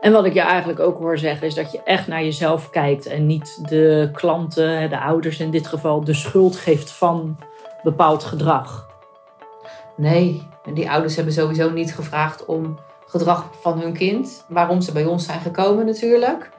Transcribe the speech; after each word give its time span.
En 0.00 0.12
wat 0.12 0.24
ik 0.24 0.32
je 0.32 0.40
eigenlijk 0.40 0.80
ook 0.80 0.98
hoor 0.98 1.18
zeggen 1.18 1.46
is 1.46 1.54
dat 1.54 1.72
je 1.72 1.82
echt 1.82 2.06
naar 2.06 2.22
jezelf 2.22 2.70
kijkt 2.70 3.06
en 3.06 3.26
niet 3.26 3.68
de 3.68 4.10
klanten, 4.12 4.90
de 4.90 5.00
ouders 5.00 5.40
in 5.40 5.50
dit 5.50 5.66
geval, 5.66 6.04
de 6.04 6.14
schuld 6.14 6.56
geeft 6.56 6.90
van 6.90 7.38
bepaald 7.82 8.24
gedrag. 8.24 8.88
Nee, 9.96 10.42
die 10.74 10.90
ouders 10.90 11.16
hebben 11.16 11.34
sowieso 11.34 11.70
niet 11.70 11.94
gevraagd 11.94 12.44
om 12.44 12.78
gedrag 13.06 13.50
van 13.60 13.80
hun 13.80 13.92
kind. 13.92 14.44
Waarom 14.48 14.80
ze 14.80 14.92
bij 14.92 15.04
ons 15.04 15.24
zijn 15.24 15.40
gekomen 15.40 15.86
natuurlijk. 15.86 16.50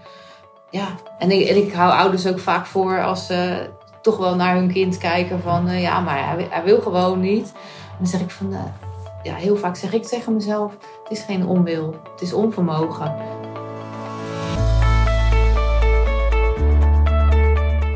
Ja, 0.70 0.88
en 1.18 1.32
ik, 1.32 1.74
hou 1.74 1.92
ouders 1.92 2.28
ook 2.28 2.40
vaak 2.40 2.66
voor 2.66 3.04
als 3.04 3.26
ze 3.26 3.70
toch 4.02 4.18
wel 4.18 4.36
naar 4.36 4.56
hun 4.56 4.72
kind 4.72 4.98
kijken 4.98 5.42
van... 5.42 5.70
Uh, 5.70 5.82
ja, 5.82 6.00
maar 6.00 6.28
hij, 6.28 6.48
hij, 6.50 6.64
wil 6.64 6.82
gewoon 6.82 7.20
niet. 7.20 7.54
dan 7.98 8.08
zeg 8.08 8.22
ik 8.22 8.30
van... 8.30 8.54
Uh, 8.54 8.89
ja, 9.24 9.36
heel 9.36 9.58
vaak 9.58 9.76
zeg 9.76 9.94
ik 9.94 10.04
tegen 10.04 10.34
mezelf... 10.34 10.78
het 11.04 11.12
is 11.18 11.22
geen 11.22 11.46
onwil, 11.46 11.96
het 12.12 12.22
is 12.22 12.34
onvermogen. 12.34 13.16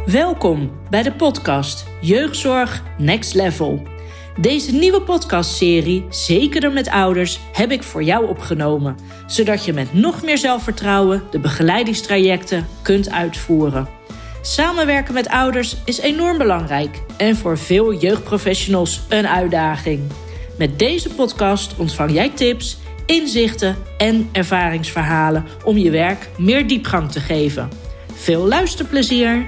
Welkom 0.06 0.72
bij 0.90 1.04
de 1.04 1.14
podcast 1.18 1.86
Jeugdzorg 2.02 2.84
Next 2.98 3.34
Level... 3.34 3.92
Deze 4.40 4.72
nieuwe 4.72 5.02
podcastserie, 5.02 6.06
Zekerder 6.10 6.72
met 6.72 6.90
Ouders, 6.90 7.40
heb 7.52 7.72
ik 7.72 7.84
voor 7.84 8.04
jou 8.04 8.28
opgenomen, 8.28 8.98
zodat 9.26 9.66
je 9.66 9.74
met 9.74 9.94
nog 9.94 10.24
meer 10.24 10.38
zelfvertrouwen 10.38 11.24
de 11.32 11.40
begeleidingstrajecten 11.40 12.68
kunt 12.82 13.12
uitvoeren. 13.12 13.88
Samenwerken 14.42 15.14
met 15.14 15.28
ouders 15.28 15.78
is 15.86 16.00
enorm 16.00 16.38
belangrijk 16.38 17.02
en 17.18 17.36
voor 17.36 17.58
veel 17.58 17.94
jeugdprofessionals 17.94 19.02
een 19.10 19.28
uitdaging. 19.28 20.02
Met 20.58 20.80
deze 20.80 21.10
podcast 21.16 21.78
ontvang 21.78 22.12
jij 22.12 22.30
tips, 22.30 22.78
inzichten 23.06 23.76
en 23.98 24.30
ervaringsverhalen 24.32 25.46
om 25.66 25.78
je 25.78 25.90
werk 25.92 26.30
meer 26.38 26.68
diepgang 26.68 27.12
te 27.12 27.20
geven. 27.20 27.70
Veel 28.14 28.48
luisterplezier! 28.48 29.46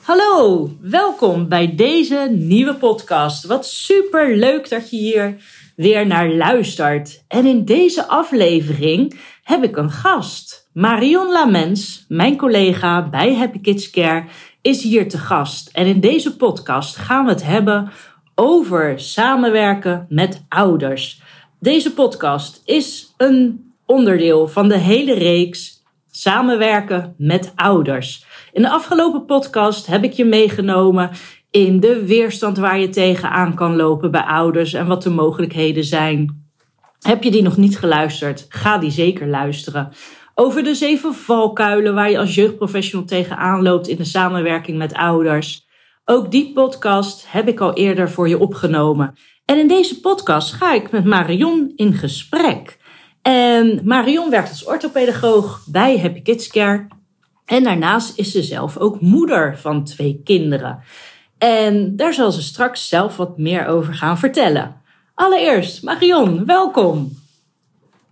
Hallo, 0.00 0.70
welkom 0.80 1.48
bij 1.48 1.74
deze 1.74 2.28
nieuwe 2.32 2.74
podcast. 2.74 3.44
Wat 3.44 3.66
super 3.66 4.36
leuk 4.36 4.68
dat 4.68 4.90
je 4.90 4.96
hier 4.96 5.36
weer 5.76 6.06
naar 6.06 6.30
luistert. 6.30 7.24
En 7.28 7.46
in 7.46 7.64
deze 7.64 8.06
aflevering 8.06 9.20
heb 9.42 9.64
ik 9.64 9.76
een 9.76 9.90
gast. 9.90 10.68
Marion 10.72 11.32
Lamens, 11.32 12.04
mijn 12.08 12.36
collega 12.36 13.08
bij 13.08 13.34
Happy 13.34 13.60
Kids 13.60 13.90
Care, 13.90 14.24
is 14.66 14.82
hier 14.82 15.08
te 15.08 15.18
gast. 15.18 15.70
En 15.72 15.86
in 15.86 16.00
deze 16.00 16.36
podcast 16.36 16.96
gaan 16.96 17.24
we 17.24 17.30
het 17.30 17.44
hebben 17.44 17.90
over 18.34 19.00
samenwerken 19.00 20.06
met 20.08 20.44
ouders. 20.48 21.20
Deze 21.60 21.92
podcast 21.92 22.62
is 22.64 23.14
een 23.16 23.72
onderdeel 23.84 24.48
van 24.48 24.68
de 24.68 24.78
hele 24.78 25.14
reeks 25.14 25.74
Samenwerken 26.10 27.14
met 27.18 27.52
ouders. 27.54 28.24
In 28.52 28.62
de 28.62 28.70
afgelopen 28.70 29.24
podcast 29.24 29.86
heb 29.86 30.04
ik 30.04 30.12
je 30.12 30.24
meegenomen 30.24 31.10
in 31.50 31.80
de 31.80 32.06
weerstand 32.06 32.58
waar 32.58 32.78
je 32.78 32.88
tegenaan 32.88 33.54
kan 33.54 33.76
lopen 33.76 34.10
bij 34.10 34.24
ouders 34.24 34.72
en 34.72 34.86
wat 34.86 35.02
de 35.02 35.10
mogelijkheden 35.10 35.84
zijn. 35.84 36.44
Heb 37.00 37.22
je 37.22 37.30
die 37.30 37.42
nog 37.42 37.56
niet 37.56 37.78
geluisterd? 37.78 38.46
Ga 38.48 38.78
die 38.78 38.90
zeker 38.90 39.26
luisteren. 39.26 39.92
Over 40.38 40.62
de 40.62 40.74
zeven 40.74 41.14
valkuilen 41.14 41.94
waar 41.94 42.10
je 42.10 42.18
als 42.18 42.34
jeugdprofessional 42.34 43.06
tegenaan 43.06 43.62
loopt 43.62 43.88
in 43.88 43.96
de 43.96 44.04
samenwerking 44.04 44.78
met 44.78 44.94
ouders. 44.94 45.66
Ook 46.04 46.30
die 46.30 46.52
podcast 46.52 47.24
heb 47.28 47.48
ik 47.48 47.60
al 47.60 47.72
eerder 47.72 48.10
voor 48.10 48.28
je 48.28 48.38
opgenomen. 48.38 49.14
En 49.44 49.58
in 49.58 49.68
deze 49.68 50.00
podcast 50.00 50.52
ga 50.52 50.72
ik 50.72 50.90
met 50.90 51.04
Marion 51.04 51.72
in 51.76 51.92
gesprek. 51.92 52.78
En 53.22 53.80
Marion 53.84 54.30
werkt 54.30 54.48
als 54.48 54.64
orthopedagoog 54.64 55.64
bij 55.66 55.98
Happy 55.98 56.22
Kids 56.22 56.48
Care. 56.48 56.86
En 57.44 57.62
daarnaast 57.62 58.18
is 58.18 58.30
ze 58.30 58.42
zelf 58.42 58.76
ook 58.76 59.00
moeder 59.00 59.58
van 59.58 59.84
twee 59.84 60.20
kinderen. 60.24 60.82
En 61.38 61.96
daar 61.96 62.14
zal 62.14 62.32
ze 62.32 62.42
straks 62.42 62.88
zelf 62.88 63.16
wat 63.16 63.38
meer 63.38 63.66
over 63.66 63.94
gaan 63.94 64.18
vertellen. 64.18 64.80
Allereerst, 65.14 65.82
Marion, 65.82 66.44
welkom. 66.46 67.12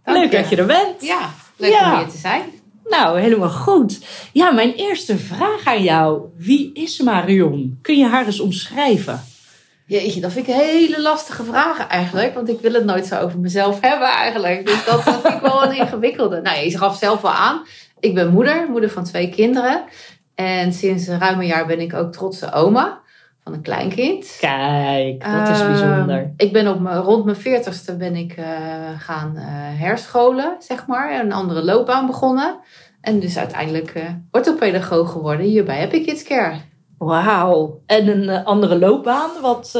leuk 0.04 0.32
dat 0.32 0.48
je 0.48 0.56
er 0.56 0.66
bent. 0.66 1.02
Ja, 1.02 1.30
leuk 1.70 1.80
om 1.80 1.98
hier 1.98 2.08
te 2.08 2.16
zijn. 2.16 2.42
Nou, 2.84 3.20
helemaal 3.20 3.50
goed. 3.50 3.98
Ja, 4.32 4.50
mijn 4.50 4.72
eerste 4.72 5.18
vraag 5.18 5.64
aan 5.64 5.82
jou. 5.82 6.22
Wie 6.36 6.70
is 6.72 7.00
Marion? 7.00 7.78
Kun 7.82 7.98
je 7.98 8.06
haar 8.06 8.26
eens 8.26 8.40
omschrijven? 8.40 9.24
Jeetje, 9.86 10.20
dat 10.20 10.32
vind 10.32 10.48
ik 10.48 10.54
een 10.54 10.60
hele 10.60 11.02
lastige 11.02 11.44
vraag 11.44 11.86
eigenlijk. 11.86 12.34
Want 12.34 12.48
ik 12.48 12.60
wil 12.60 12.72
het 12.72 12.84
nooit 12.84 13.06
zo 13.06 13.20
over 13.20 13.38
mezelf 13.38 13.80
hebben 13.80 14.08
eigenlijk. 14.08 14.66
Dus 14.66 14.84
dat, 14.84 15.04
dat 15.04 15.20
vind 15.20 15.34
ik 15.34 15.40
wel 15.40 15.64
een 15.64 15.76
ingewikkelde. 15.76 16.40
Nou, 16.40 16.58
je 16.58 16.78
gaf 16.78 16.96
zelf 16.96 17.20
wel 17.20 17.32
aan. 17.32 17.66
Ik 18.00 18.14
ben 18.14 18.32
moeder, 18.32 18.66
moeder 18.70 18.90
van 18.90 19.04
twee 19.04 19.28
kinderen. 19.28 19.84
En 20.34 20.72
sinds 20.72 21.08
ruim 21.08 21.40
een 21.40 21.46
jaar 21.46 21.66
ben 21.66 21.80
ik 21.80 21.94
ook 21.94 22.12
trotse 22.12 22.52
oma 22.52 23.02
van 23.44 23.52
een 23.52 23.62
kleinkind. 23.62 24.36
Kijk, 24.40 25.24
dat 25.24 25.48
is 25.48 25.66
bijzonder. 25.66 26.20
Uh, 26.20 26.28
ik 26.36 26.52
ben 26.52 26.68
op 26.68 26.80
mijn, 26.80 26.96
rond 26.96 27.24
mijn 27.24 27.36
veertigste 27.36 27.96
ben 27.96 28.16
ik 28.16 28.36
uh, 28.38 28.46
gaan 28.98 29.32
uh, 29.36 29.42
herscholen, 29.80 30.56
zeg 30.58 30.86
maar. 30.86 31.20
Een 31.20 31.32
andere 31.32 31.64
loopbaan 31.64 32.06
begonnen. 32.06 32.58
En 33.00 33.20
dus 33.20 33.38
uiteindelijk 33.38 34.02
orthopedagoog 34.30 35.12
geworden 35.12 35.46
hier 35.46 35.64
bij 35.64 35.78
Happy 35.78 36.04
Kids 36.04 36.22
Care. 36.22 36.54
Wauw. 36.98 37.80
En 37.86 38.08
een 38.08 38.44
andere 38.44 38.78
loopbaan. 38.78 39.30
Wat, 39.40 39.78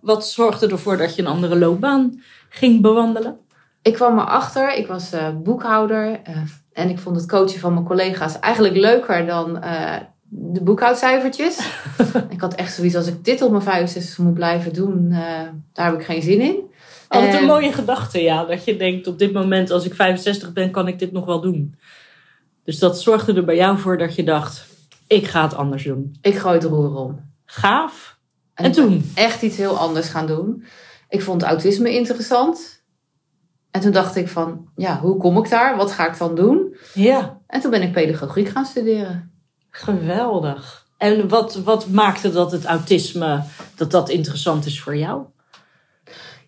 wat 0.00 0.26
zorgde 0.26 0.68
ervoor 0.68 0.96
dat 0.96 1.14
je 1.14 1.22
een 1.22 1.28
andere 1.28 1.58
loopbaan 1.58 2.22
ging 2.48 2.82
bewandelen? 2.82 3.36
Ik 3.82 3.92
kwam 3.92 4.18
erachter, 4.18 4.74
ik 4.74 4.86
was 4.86 5.12
boekhouder 5.42 6.20
en 6.72 6.88
ik 6.88 6.98
vond 6.98 7.16
het 7.16 7.28
coachen 7.28 7.60
van 7.60 7.74
mijn 7.74 7.86
collega's 7.86 8.38
eigenlijk 8.38 8.76
leuker 8.76 9.26
dan 9.26 9.62
de 10.34 10.62
boekhoudcijfertjes. 10.62 11.58
ik 12.28 12.40
had 12.40 12.54
echt 12.54 12.74
zoiets 12.74 12.94
als 12.94 13.06
ik 13.06 13.24
dit 13.24 13.42
op 13.42 13.50
mijn 13.50 13.62
65 13.62 14.18
moet 14.18 14.34
blijven 14.34 14.72
doen, 14.72 15.06
uh, 15.10 15.18
daar 15.72 15.90
heb 15.90 16.00
ik 16.00 16.04
geen 16.04 16.22
zin 16.22 16.40
in. 16.40 16.70
Altijd 17.08 17.34
een 17.34 17.46
mooie 17.46 17.72
gedachte, 17.72 18.22
ja. 18.22 18.44
Dat 18.44 18.64
je 18.64 18.76
denkt, 18.76 19.06
op 19.06 19.18
dit 19.18 19.32
moment 19.32 19.70
als 19.70 19.84
ik 19.84 19.94
65 19.94 20.52
ben, 20.52 20.70
kan 20.70 20.88
ik 20.88 20.98
dit 20.98 21.12
nog 21.12 21.24
wel 21.24 21.40
doen. 21.40 21.74
Dus 22.64 22.78
dat 22.78 23.00
zorgde 23.00 23.34
er 23.34 23.44
bij 23.44 23.56
jou 23.56 23.78
voor 23.78 23.98
dat 23.98 24.14
je 24.14 24.24
dacht, 24.24 24.66
ik 25.06 25.26
ga 25.26 25.42
het 25.42 25.54
anders 25.54 25.84
doen. 25.84 26.16
Ik 26.20 26.36
gooi 26.36 26.54
het 26.54 26.64
roer 26.64 26.96
om. 26.96 27.20
Gaaf. 27.44 28.18
En, 28.54 28.64
en 28.64 28.72
toen? 28.72 29.12
Echt 29.14 29.42
iets 29.42 29.56
heel 29.56 29.78
anders 29.78 30.08
gaan 30.08 30.26
doen. 30.26 30.64
Ik 31.08 31.22
vond 31.22 31.42
autisme 31.42 31.94
interessant. 31.94 32.84
En 33.70 33.80
toen 33.80 33.92
dacht 33.92 34.16
ik 34.16 34.28
van, 34.28 34.68
ja, 34.76 34.98
hoe 34.98 35.16
kom 35.16 35.38
ik 35.38 35.50
daar? 35.50 35.76
Wat 35.76 35.92
ga 35.92 36.08
ik 36.08 36.18
dan 36.18 36.34
doen? 36.34 36.76
Ja. 36.94 37.40
En 37.46 37.60
toen 37.60 37.70
ben 37.70 37.82
ik 37.82 37.92
pedagogiek 37.92 38.48
gaan 38.48 38.64
studeren. 38.64 39.31
Geweldig. 39.72 40.86
En 40.96 41.28
wat, 41.28 41.54
wat 41.54 41.88
maakte 41.88 42.30
dat 42.30 42.52
het 42.52 42.64
autisme, 42.64 43.42
dat 43.74 43.90
dat 43.90 44.08
interessant 44.08 44.66
is 44.66 44.80
voor 44.80 44.96
jou? 44.96 45.22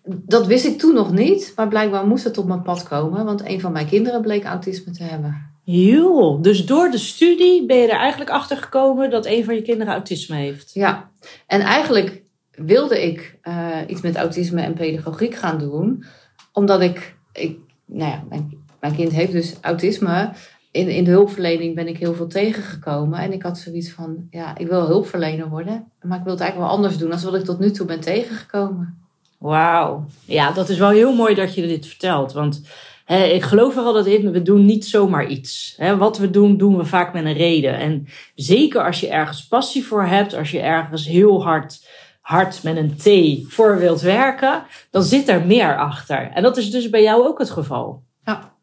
Dat 0.03 0.45
wist 0.45 0.65
ik 0.65 0.79
toen 0.79 0.93
nog 0.93 1.11
niet, 1.11 1.53
maar 1.55 1.67
blijkbaar 1.67 2.07
moest 2.07 2.23
het 2.23 2.37
op 2.37 2.45
mijn 2.45 2.61
pad 2.61 2.83
komen, 2.83 3.25
want 3.25 3.45
een 3.45 3.59
van 3.59 3.71
mijn 3.71 3.87
kinderen 3.87 4.21
bleek 4.21 4.43
autisme 4.43 4.91
te 4.91 5.03
hebben. 5.03 5.53
Joh, 5.63 6.41
dus 6.41 6.65
door 6.65 6.89
de 6.89 6.97
studie 6.97 7.65
ben 7.65 7.77
je 7.77 7.87
er 7.91 7.99
eigenlijk 7.99 8.29
achter 8.29 8.57
gekomen 8.57 9.09
dat 9.09 9.25
een 9.25 9.43
van 9.43 9.55
je 9.55 9.61
kinderen 9.61 9.93
autisme 9.93 10.35
heeft? 10.35 10.73
Ja, 10.73 11.09
en 11.47 11.61
eigenlijk 11.61 12.21
wilde 12.51 13.03
ik 13.03 13.37
uh, 13.43 13.77
iets 13.87 14.01
met 14.01 14.15
autisme 14.15 14.61
en 14.61 14.73
pedagogiek 14.73 15.35
gaan 15.35 15.57
doen, 15.57 16.03
omdat 16.51 16.81
ik 16.81 17.15
ik, 17.35 17.59
nou 17.85 18.11
ja, 18.11 18.23
mijn, 18.29 18.63
mijn 18.79 18.95
kind 18.95 19.11
heeft 19.11 19.31
dus 19.31 19.55
autisme. 19.61 20.31
In, 20.75 20.89
in 20.89 21.03
de 21.03 21.11
hulpverlening 21.11 21.75
ben 21.75 21.87
ik 21.87 21.97
heel 21.97 22.13
veel 22.13 22.27
tegengekomen. 22.27 23.19
En 23.19 23.33
ik 23.33 23.43
had 23.43 23.57
zoiets 23.57 23.91
van, 23.91 24.27
ja, 24.29 24.57
ik 24.57 24.67
wil 24.67 24.85
hulpverlener 24.85 25.49
worden. 25.49 25.91
Maar 26.01 26.17
ik 26.17 26.23
wil 26.23 26.33
het 26.33 26.41
eigenlijk 26.41 26.69
wel 26.69 26.77
anders 26.77 26.97
doen 26.97 27.09
dan 27.09 27.21
wat 27.21 27.35
ik 27.35 27.45
tot 27.45 27.59
nu 27.59 27.71
toe 27.71 27.85
ben 27.85 27.99
tegengekomen. 27.99 28.97
Wauw. 29.37 30.05
Ja, 30.25 30.51
dat 30.51 30.69
is 30.69 30.77
wel 30.77 30.89
heel 30.89 31.15
mooi 31.15 31.35
dat 31.35 31.55
je 31.55 31.67
dit 31.67 31.87
vertelt. 31.87 32.33
Want 32.33 32.61
hè, 33.05 33.23
ik 33.23 33.43
geloof 33.43 33.75
er 33.75 33.83
altijd 33.83 34.05
in, 34.05 34.31
we 34.31 34.41
doen 34.41 34.65
niet 34.65 34.85
zomaar 34.85 35.27
iets. 35.27 35.73
Hè, 35.77 35.97
wat 35.97 36.17
we 36.17 36.29
doen, 36.29 36.57
doen 36.57 36.77
we 36.77 36.85
vaak 36.85 37.13
met 37.13 37.25
een 37.25 37.33
reden. 37.33 37.77
En 37.77 38.07
zeker 38.35 38.85
als 38.85 38.99
je 38.99 39.09
ergens 39.09 39.47
passie 39.47 39.85
voor 39.85 40.03
hebt, 40.03 40.33
als 40.33 40.51
je 40.51 40.59
ergens 40.59 41.07
heel 41.07 41.43
hard 41.43 41.87
hard 42.21 42.63
met 42.63 42.77
een 42.77 42.95
T 42.97 43.07
voor 43.53 43.77
wilt 43.77 44.01
werken, 44.01 44.63
dan 44.89 45.03
zit 45.03 45.29
er 45.29 45.45
meer 45.45 45.77
achter. 45.77 46.31
En 46.31 46.43
dat 46.43 46.57
is 46.57 46.71
dus 46.71 46.89
bij 46.89 47.03
jou 47.03 47.27
ook 47.27 47.39
het 47.39 47.49
geval. 47.49 48.03
Ja, 48.23 48.53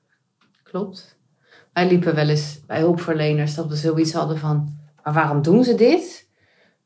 klopt. 0.62 1.20
Wij 1.72 1.88
liepen 1.88 2.14
wel 2.14 2.28
eens 2.28 2.60
bij 2.66 2.78
hulpverleners 2.78 3.54
dat 3.54 3.66
we 3.66 3.76
zoiets 3.76 4.12
hadden 4.12 4.38
van, 4.38 4.78
maar 5.02 5.12
waarom 5.12 5.42
doen 5.42 5.64
ze 5.64 5.74
dit? 5.74 6.30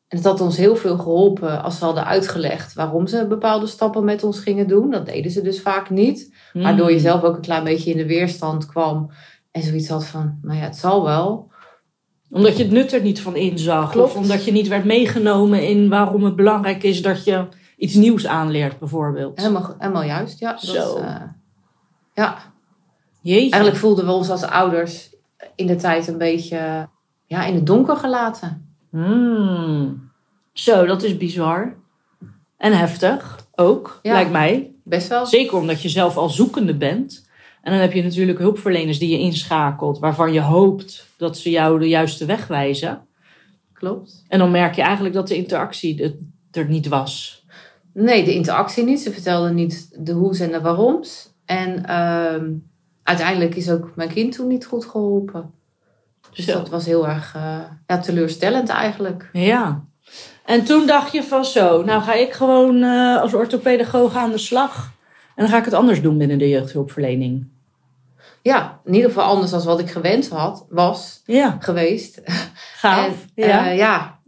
En 0.09 0.17
het 0.17 0.27
had 0.27 0.41
ons 0.41 0.57
heel 0.57 0.77
veel 0.77 0.99
geholpen 0.99 1.63
als 1.63 1.79
ze 1.79 1.85
hadden 1.85 2.07
uitgelegd 2.07 2.75
waarom 2.75 3.07
ze 3.07 3.27
bepaalde 3.27 3.67
stappen 3.67 4.05
met 4.05 4.25
ons 4.25 4.39
gingen 4.39 4.69
doen. 4.69 4.91
Dat 4.91 5.07
deden 5.07 5.31
ze 5.31 5.43
dus 5.43 5.61
vaak 5.61 5.91
niet. 5.91 6.35
Waardoor 6.53 6.87
je 6.87 6.93
hmm. 6.93 7.03
zelf 7.03 7.23
ook 7.23 7.37
een 7.37 7.41
klein 7.43 7.65
beetje 7.65 7.91
in 7.91 7.97
de 7.97 8.07
weerstand 8.07 8.67
kwam. 8.67 9.11
En 9.51 9.63
zoiets 9.63 9.89
had 9.89 10.07
van, 10.07 10.39
nou 10.43 10.59
ja, 10.59 10.65
het 10.65 10.77
zal 10.77 11.05
wel 11.05 11.51
omdat 12.31 12.57
je 12.57 12.63
het 12.63 12.73
nut 12.73 12.93
er 12.93 13.03
niet 13.03 13.21
van 13.21 13.37
inzag. 13.37 13.91
Klopt. 13.91 14.09
Of 14.09 14.17
omdat 14.17 14.45
je 14.45 14.53
niet 14.53 14.69
werd 14.69 14.85
meegenomen 14.85 15.69
in 15.69 15.89
waarom 15.89 16.25
het 16.25 16.37
belangrijk 16.37 16.83
is 16.83 17.03
dat 17.03 17.25
je 17.25 17.49
iets 17.77 17.95
nieuws 17.95 18.27
aanleert, 18.27 18.79
bijvoorbeeld. 18.79 19.39
Helemaal, 19.39 19.75
helemaal 19.79 20.03
juist, 20.03 20.39
ja. 20.39 20.53
Dat, 20.53 20.61
Zo. 20.61 20.97
eh, 20.97 21.23
ja, 22.15 22.39
Jeetje. 23.27 23.51
eigenlijk 23.51 23.77
voelden 23.77 24.07
we 24.07 24.13
ons 24.13 24.31
als 24.31 24.43
ouders 24.43 25.11
in 25.55 25.67
de 25.67 25.77
tijd 25.77 26.09
een 26.09 26.19
beetje 26.19 26.89
ja, 27.27 27.45
in 27.45 27.55
het 27.55 27.67
donker 27.67 27.97
gelaten. 27.97 28.77
Hmm. 28.91 30.11
Zo, 30.53 30.87
dat 30.87 31.03
is 31.03 31.17
bizar. 31.17 31.75
En 32.57 32.79
heftig 32.79 33.47
ook, 33.55 33.99
Ja. 34.03 34.13
lijkt 34.13 34.31
mij. 34.31 34.75
Best 34.85 35.09
wel. 35.09 35.27
Zeker 35.27 35.57
omdat 35.57 35.83
je 35.83 35.89
zelf 35.89 36.17
al 36.17 36.29
zoekende 36.29 36.77
bent. 36.77 37.29
En 37.63 37.73
dan 37.73 37.81
heb 37.81 37.93
je 37.93 38.03
natuurlijk 38.03 38.39
hulpverleners 38.39 38.99
die 38.99 39.11
je 39.11 39.19
inschakelt, 39.19 39.99
waarvan 39.99 40.33
je 40.33 40.41
hoopt 40.41 41.07
dat 41.17 41.39
ze 41.39 41.51
jou 41.51 41.79
de 41.79 41.89
juiste 41.89 42.25
weg 42.25 42.47
wijzen. 42.47 43.07
Klopt. 43.73 44.25
En 44.29 44.39
dan 44.39 44.51
merk 44.51 44.75
je 44.75 44.83
eigenlijk 44.83 45.15
dat 45.15 45.29
de 45.29 45.37
interactie 45.37 46.03
er- 46.03 46.17
er 46.51 46.69
niet 46.69 46.89
was. 46.89 47.45
Nee, 47.93 48.25
de 48.25 48.35
interactie 48.35 48.85
niet. 48.85 49.01
Ze 49.01 49.13
vertelden 49.13 49.55
niet 49.55 50.05
de 50.07 50.13
hoe's 50.13 50.41
en 50.41 50.51
de 50.53 50.61
waaroms. 50.61 51.33
En 51.45 51.85
ehm, 51.87 52.51
uiteindelijk 53.07 53.55
is 53.55 53.71
ook 53.71 53.91
mijn 53.95 54.09
kind 54.09 54.33
toen 54.35 54.47
niet 54.49 54.67
goed 54.67 54.85
geholpen. 54.85 55.51
Dus 56.35 56.45
Zo. 56.45 56.53
dat 56.53 56.69
was 56.69 56.87
heel 56.87 57.09
erg 57.09 57.35
eh, 57.35 57.59
ja, 57.87 57.99
teleurstellend 57.99 58.69
eigenlijk. 58.69 59.29
Ja. 59.33 59.85
En 60.45 60.65
toen 60.65 60.87
dacht 60.87 61.13
je 61.13 61.23
van 61.23 61.45
zo, 61.45 61.83
nou 61.83 62.03
ga 62.03 62.13
ik 62.15 62.33
gewoon 62.33 62.83
eh, 62.83 63.21
als 63.21 63.35
orthopedagoog 63.35 64.15
aan 64.17 64.31
de 64.31 64.39
slag. 64.39 64.93
En 65.35 65.43
dan 65.45 65.49
ga 65.49 65.59
ik 65.59 65.65
het 65.65 65.75
anders 65.75 66.03
doen 66.03 66.19
binnen 66.19 66.39
de 66.39 66.49
jeugdhulpverlening. 66.49 67.47
Ja, 68.43 68.81
in 68.85 68.95
ieder 68.95 69.11
geval 69.11 69.25
anders 69.25 69.51
dan 69.51 69.63
wat 69.65 69.81
ik 69.81 69.91
gewend 69.91 70.29
had, 70.29 70.67
was 70.69 71.23
Ja, 71.25 71.57
geweest. 71.61 72.21
gaaf. 72.83 73.07
En, 73.35 73.47
ja. 73.47 73.71
eh, 73.71 73.77
ja, 73.77 74.19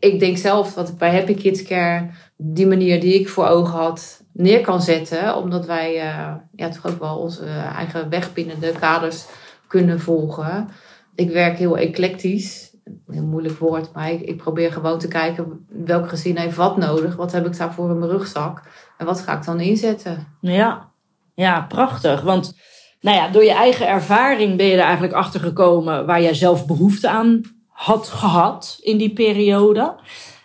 ik 0.00 0.20
denk 0.20 0.36
zelf 0.38 0.74
dat 0.74 0.88
ik 0.88 0.96
bij 0.96 1.12
Happy 1.14 1.34
Kids 1.34 1.62
Care 1.62 2.10
die 2.36 2.66
manier 2.66 3.00
die 3.00 3.14
ik 3.20 3.28
voor 3.28 3.46
ogen 3.46 3.78
had 3.78 4.22
neer 4.34 4.60
kan 4.60 4.82
zetten. 4.82 5.36
Omdat 5.36 5.66
wij 5.66 6.00
eh, 6.00 6.34
ja, 6.54 6.68
toch 6.68 6.86
ook 6.86 6.98
wel 6.98 7.16
onze 7.16 7.46
eigen 7.76 8.08
weg 8.08 8.32
binnen 8.32 8.60
de 8.60 8.72
kaders 8.78 9.26
kunnen 9.66 10.00
volgen. 10.00 10.68
Ik 11.14 11.30
werk 11.30 11.58
heel 11.58 11.78
eclectisch. 11.78 12.72
Heel 13.06 13.22
moeilijk 13.22 13.58
woord, 13.58 13.92
maar 13.92 14.10
ik, 14.10 14.20
ik 14.20 14.36
probeer 14.36 14.72
gewoon 14.72 14.98
te 14.98 15.08
kijken 15.08 15.66
welk 15.68 16.08
gezin 16.08 16.36
heeft 16.36 16.56
wat 16.56 16.76
nodig. 16.76 17.16
Wat 17.16 17.32
heb 17.32 17.46
ik 17.46 17.56
daarvoor 17.56 17.90
in 17.90 17.98
mijn 17.98 18.10
rugzak? 18.10 18.62
En 18.98 19.06
wat 19.06 19.20
ga 19.20 19.36
ik 19.36 19.44
dan 19.44 19.60
inzetten? 19.60 20.26
Ja, 20.40 20.88
ja, 21.34 21.60
prachtig. 21.60 22.22
Want 22.22 22.56
nou 23.00 23.16
ja, 23.16 23.28
door 23.28 23.44
je 23.44 23.54
eigen 23.54 23.88
ervaring 23.88 24.56
ben 24.56 24.66
je 24.66 24.76
er 24.76 24.82
eigenlijk 24.82 25.12
achter 25.12 25.40
gekomen 25.40 26.06
waar 26.06 26.22
jij 26.22 26.34
zelf 26.34 26.66
behoefte 26.66 27.08
aan 27.08 27.40
had 27.68 28.08
gehad 28.08 28.78
in 28.80 28.96
die 28.98 29.12
periode. 29.12 29.94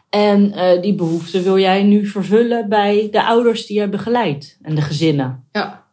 En 0.10 0.52
eh, 0.52 0.82
die 0.82 0.96
behoefte 0.96 1.42
wil 1.42 1.58
jij 1.58 1.84
nu 1.84 2.06
vervullen 2.06 2.70
bij 2.70 3.08
de 3.12 3.24
ouders 3.24 3.66
die 3.66 3.80
je 3.80 3.90
begeleidt 3.90 4.58
en 4.62 4.76
de 4.76 4.82
gezinnen. 4.82 5.48
Ja, 5.52 5.88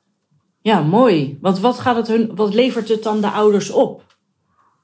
Ja, 0.61 0.81
mooi. 0.81 1.39
Want 1.41 1.59
wat, 1.61 1.79
gaat 1.79 1.97
het 1.97 2.09
hun, 2.09 2.35
wat 2.35 2.55
levert 2.55 2.89
het 2.89 3.03
dan 3.03 3.21
de 3.21 3.31
ouders 3.31 3.71
op? 3.71 4.05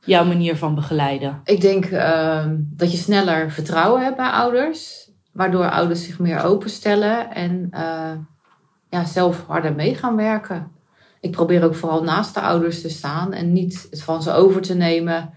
Jouw 0.04 0.24
manier 0.24 0.56
van 0.56 0.74
begeleiden. 0.74 1.40
Ik 1.44 1.60
denk 1.60 1.84
ehm, 1.84 2.56
dat 2.58 2.92
je 2.92 2.96
sneller 2.96 3.50
vertrouwen 3.50 4.02
hebt 4.02 4.16
bij 4.16 4.30
ouders. 4.30 5.10
Waardoor 5.32 5.70
ouders 5.70 6.04
zich 6.04 6.18
meer 6.18 6.44
openstellen 6.44 7.34
en 7.34 7.66
eh, 7.70 8.12
ja, 8.90 9.04
zelf 9.04 9.44
harder 9.46 9.74
mee 9.74 9.94
gaan 9.94 10.16
werken. 10.16 10.70
Ik 11.20 11.30
probeer 11.30 11.64
ook 11.64 11.74
vooral 11.74 12.02
naast 12.02 12.34
de 12.34 12.40
ouders 12.40 12.80
te 12.80 12.88
staan 12.88 13.32
en 13.32 13.52
niet 13.52 13.86
het 13.90 14.02
van 14.02 14.22
ze 14.22 14.32
over 14.32 14.60
te 14.60 14.74
nemen. 14.74 15.30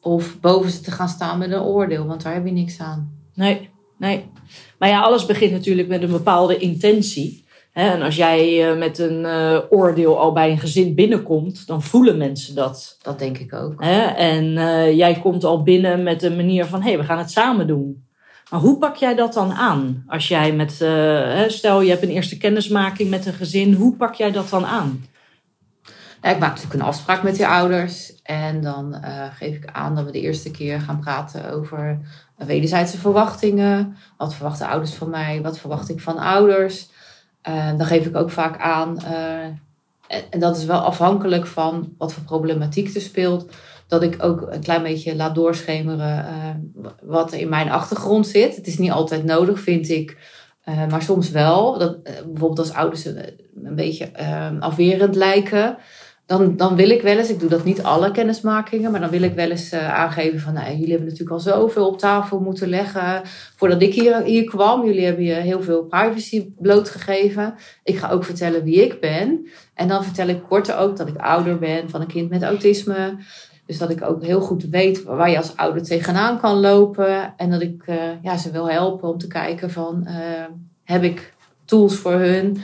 Of 0.00 0.40
boven 0.40 0.70
ze 0.70 0.80
te 0.80 0.90
gaan 0.90 1.08
staan 1.08 1.38
met 1.38 1.50
een 1.50 1.60
oordeel, 1.60 2.06
want 2.06 2.22
daar 2.22 2.34
heb 2.34 2.46
je 2.46 2.52
niks 2.52 2.80
aan. 2.80 3.19
Nee, 3.40 3.70
nee. 3.98 4.30
Maar 4.78 4.88
ja, 4.88 5.00
alles 5.00 5.26
begint 5.26 5.52
natuurlijk 5.52 5.88
met 5.88 6.02
een 6.02 6.10
bepaalde 6.10 6.56
intentie. 6.56 7.44
En 7.72 8.02
als 8.02 8.16
jij 8.16 8.70
eh, 8.70 8.78
met 8.78 8.98
een 8.98 9.24
eh, 9.24 9.58
oordeel 9.70 10.18
al 10.18 10.32
bij 10.32 10.50
een 10.50 10.58
gezin 10.58 10.94
binnenkomt, 10.94 11.66
dan 11.66 11.82
voelen 11.82 12.16
mensen 12.16 12.54
dat. 12.54 12.98
Dat 13.02 13.18
denk 13.18 13.38
ik 13.38 13.52
ook. 13.52 13.82
En 14.16 14.58
eh, 14.58 14.96
jij 14.96 15.20
komt 15.20 15.44
al 15.44 15.62
binnen 15.62 16.02
met 16.02 16.22
een 16.22 16.36
manier 16.36 16.64
van: 16.64 16.82
hé, 16.82 16.88
hey, 16.88 16.98
we 16.98 17.04
gaan 17.04 17.18
het 17.18 17.30
samen 17.30 17.66
doen. 17.66 18.08
Maar 18.50 18.60
hoe 18.60 18.78
pak 18.78 18.96
jij 18.96 19.14
dat 19.14 19.32
dan 19.32 19.52
aan? 19.52 20.04
Als 20.06 20.28
jij 20.28 20.52
met, 20.52 20.72
stel 21.52 21.80
je 21.80 21.90
hebt 21.90 22.02
een 22.02 22.08
eerste 22.08 22.38
kennismaking 22.38 23.10
met 23.10 23.26
een 23.26 23.32
gezin, 23.32 23.74
hoe 23.74 23.96
pak 23.96 24.14
jij 24.14 24.30
dat 24.30 24.48
dan 24.48 24.66
aan? 24.66 25.04
Ik 26.22 26.38
maak 26.38 26.40
natuurlijk 26.40 26.74
een 26.74 26.82
afspraak 26.82 27.22
met 27.22 27.36
die 27.36 27.46
ouders. 27.46 28.22
En 28.22 28.60
dan 28.60 28.96
geef 29.34 29.56
ik 29.56 29.70
aan 29.72 29.94
dat 29.94 30.04
we 30.04 30.12
de 30.12 30.20
eerste 30.20 30.50
keer 30.50 30.80
gaan 30.80 31.00
praten 31.00 31.52
over 31.52 32.00
wederzijdse 32.46 32.98
verwachtingen. 32.98 33.96
Wat 34.16 34.34
verwachten 34.34 34.68
ouders 34.68 34.94
van 34.94 35.10
mij? 35.10 35.42
Wat 35.42 35.58
verwacht 35.58 35.88
ik 35.88 36.00
van 36.00 36.18
ouders? 36.18 36.88
Eh, 37.42 37.76
dan 37.76 37.86
geef 37.86 38.06
ik 38.06 38.16
ook 38.16 38.30
vaak 38.30 38.60
aan, 38.60 38.98
eh, 38.98 39.44
en, 40.30 40.40
dat 40.40 40.56
is 40.56 40.64
wel 40.64 40.78
afhankelijk 40.78 41.46
van 41.46 41.94
wat 41.98 42.12
voor 42.12 42.22
problematiek 42.22 42.94
er 42.94 43.00
speelt, 43.00 43.50
dat 43.86 44.02
ik 44.02 44.22
ook 44.22 44.46
een 44.50 44.62
klein 44.62 44.82
beetje 44.82 45.16
laat 45.16 45.34
doorschemeren 45.34 46.26
eh, 46.26 46.84
wat 47.02 47.32
er 47.32 47.38
in 47.38 47.48
mijn 47.48 47.70
achtergrond 47.70 48.26
zit. 48.26 48.56
Het 48.56 48.66
is 48.66 48.78
niet 48.78 48.90
altijd 48.90 49.24
nodig, 49.24 49.60
vind 49.60 49.88
ik. 49.88 50.38
Maar 50.90 51.02
soms 51.02 51.30
wel. 51.30 51.78
Dat, 51.78 52.02
bijvoorbeeld 52.02 52.58
als 52.58 52.72
ouders 52.72 53.04
een, 53.04 53.16
een 53.64 53.74
beetje 53.74 54.10
afwerend 54.60 55.14
lijken. 55.14 55.76
Dan, 56.30 56.56
dan 56.56 56.76
wil 56.76 56.90
ik 56.90 57.02
wel 57.02 57.18
eens, 57.18 57.30
ik 57.30 57.40
doe 57.40 57.48
dat 57.48 57.64
niet 57.64 57.82
alle 57.82 58.10
kennismakingen, 58.10 58.90
maar 58.90 59.00
dan 59.00 59.10
wil 59.10 59.22
ik 59.22 59.34
wel 59.34 59.50
eens 59.50 59.70
eh, 59.70 59.94
aangeven 59.94 60.40
van, 60.40 60.52
nou, 60.52 60.70
jullie 60.70 60.90
hebben 60.90 61.06
natuurlijk 61.06 61.30
al 61.30 61.40
zoveel 61.40 61.86
op 61.86 61.98
tafel 61.98 62.40
moeten 62.40 62.68
leggen 62.68 63.22
voordat 63.56 63.82
ik 63.82 63.94
hier, 63.94 64.44
kwam. 64.44 64.84
Jullie 64.84 65.04
hebben 65.04 65.24
je 65.24 65.32
heel 65.32 65.62
veel 65.62 65.84
privacy 65.84 66.52
blootgegeven. 66.58 67.54
Ik 67.84 67.96
ga 67.96 68.10
ook 68.10 68.24
vertellen 68.24 68.64
wie 68.64 68.84
ik 68.84 69.00
ben. 69.00 69.46
En 69.74 69.88
dan 69.88 70.04
vertel 70.04 70.28
ik 70.28 70.42
korter 70.48 70.76
ook 70.76 70.96
dat 70.96 71.08
ik 71.08 71.16
ouder 71.16 71.58
ben 71.58 71.90
van 71.90 72.00
een 72.00 72.06
kind 72.06 72.30
met 72.30 72.42
autisme. 72.42 73.16
Dus 73.66 73.78
dat 73.78 73.90
ik 73.90 74.02
ook 74.02 74.22
heel 74.22 74.40
goed 74.40 74.64
weet 74.70 75.02
waar 75.02 75.30
je 75.30 75.36
als 75.36 75.56
ouder 75.56 75.82
tegenaan 75.82 76.40
kan 76.40 76.60
lopen. 76.60 77.34
En 77.36 77.50
dat 77.50 77.62
ik 77.62 77.82
eh, 77.86 77.96
ja, 78.22 78.36
ze 78.36 78.50
wil 78.50 78.70
helpen 78.70 79.08
om 79.08 79.18
te 79.18 79.26
kijken 79.26 79.70
van, 79.70 80.06
eh, 80.06 80.44
heb 80.84 81.02
ik 81.02 81.34
tools 81.64 81.94
voor 81.94 82.12
hun 82.12 82.56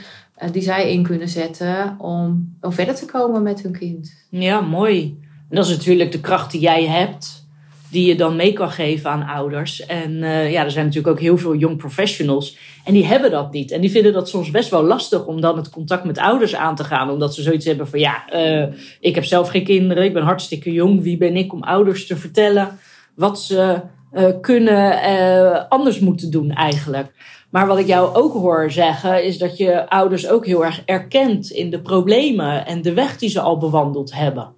die 0.51 0.61
zij 0.61 0.91
in 0.91 1.03
kunnen 1.03 1.29
zetten 1.29 1.95
om, 1.99 2.55
om 2.61 2.71
verder 2.71 2.95
te 2.95 3.05
komen 3.05 3.43
met 3.43 3.61
hun 3.61 3.77
kind. 3.77 4.25
Ja, 4.29 4.61
mooi. 4.61 5.17
En 5.49 5.55
dat 5.55 5.65
is 5.65 5.77
natuurlijk 5.77 6.11
de 6.11 6.19
kracht 6.19 6.51
die 6.51 6.61
jij 6.61 6.85
hebt, 6.85 7.47
die 7.89 8.07
je 8.07 8.15
dan 8.15 8.35
mee 8.35 8.53
kan 8.53 8.71
geven 8.71 9.09
aan 9.09 9.27
ouders. 9.27 9.85
En 9.85 10.23
eh, 10.23 10.51
ja, 10.51 10.63
er 10.63 10.71
zijn 10.71 10.85
natuurlijk 10.85 11.13
ook 11.13 11.21
heel 11.21 11.37
veel 11.37 11.55
young 11.55 11.77
professionals 11.77 12.57
en 12.85 12.93
die 12.93 13.05
hebben 13.05 13.31
dat 13.31 13.51
niet. 13.51 13.71
En 13.71 13.81
die 13.81 13.91
vinden 13.91 14.13
dat 14.13 14.29
soms 14.29 14.51
best 14.51 14.69
wel 14.69 14.83
lastig 14.83 15.25
om 15.25 15.41
dan 15.41 15.57
het 15.57 15.69
contact 15.69 16.03
met 16.03 16.17
ouders 16.17 16.55
aan 16.55 16.75
te 16.75 16.83
gaan. 16.83 17.09
Omdat 17.09 17.35
ze 17.35 17.41
zoiets 17.41 17.65
hebben 17.65 17.87
van 17.87 17.99
ja, 17.99 18.29
eh, 18.29 18.73
ik 18.99 19.15
heb 19.15 19.25
zelf 19.25 19.49
geen 19.49 19.63
kinderen, 19.63 20.03
ik 20.03 20.13
ben 20.13 20.23
hartstikke 20.23 20.71
jong. 20.71 21.01
Wie 21.01 21.17
ben 21.17 21.35
ik 21.35 21.53
om 21.53 21.63
ouders 21.63 22.07
te 22.07 22.15
vertellen 22.15 22.79
wat 23.15 23.41
ze 23.41 23.81
eh, 24.11 24.25
kunnen 24.41 25.01
eh, 25.01 25.63
anders 25.69 25.99
moeten 25.99 26.31
doen 26.31 26.51
eigenlijk. 26.51 27.11
Maar 27.51 27.67
wat 27.67 27.79
ik 27.79 27.87
jou 27.87 28.15
ook 28.15 28.33
hoor 28.33 28.71
zeggen, 28.71 29.23
is 29.23 29.37
dat 29.37 29.57
je 29.57 29.89
ouders 29.89 30.29
ook 30.29 30.45
heel 30.45 30.65
erg 30.65 30.81
erkent 30.85 31.49
in 31.49 31.69
de 31.69 31.81
problemen 31.81 32.65
en 32.65 32.81
de 32.81 32.93
weg 32.93 33.17
die 33.17 33.29
ze 33.29 33.39
al 33.39 33.57
bewandeld 33.57 34.13
hebben. 34.13 34.55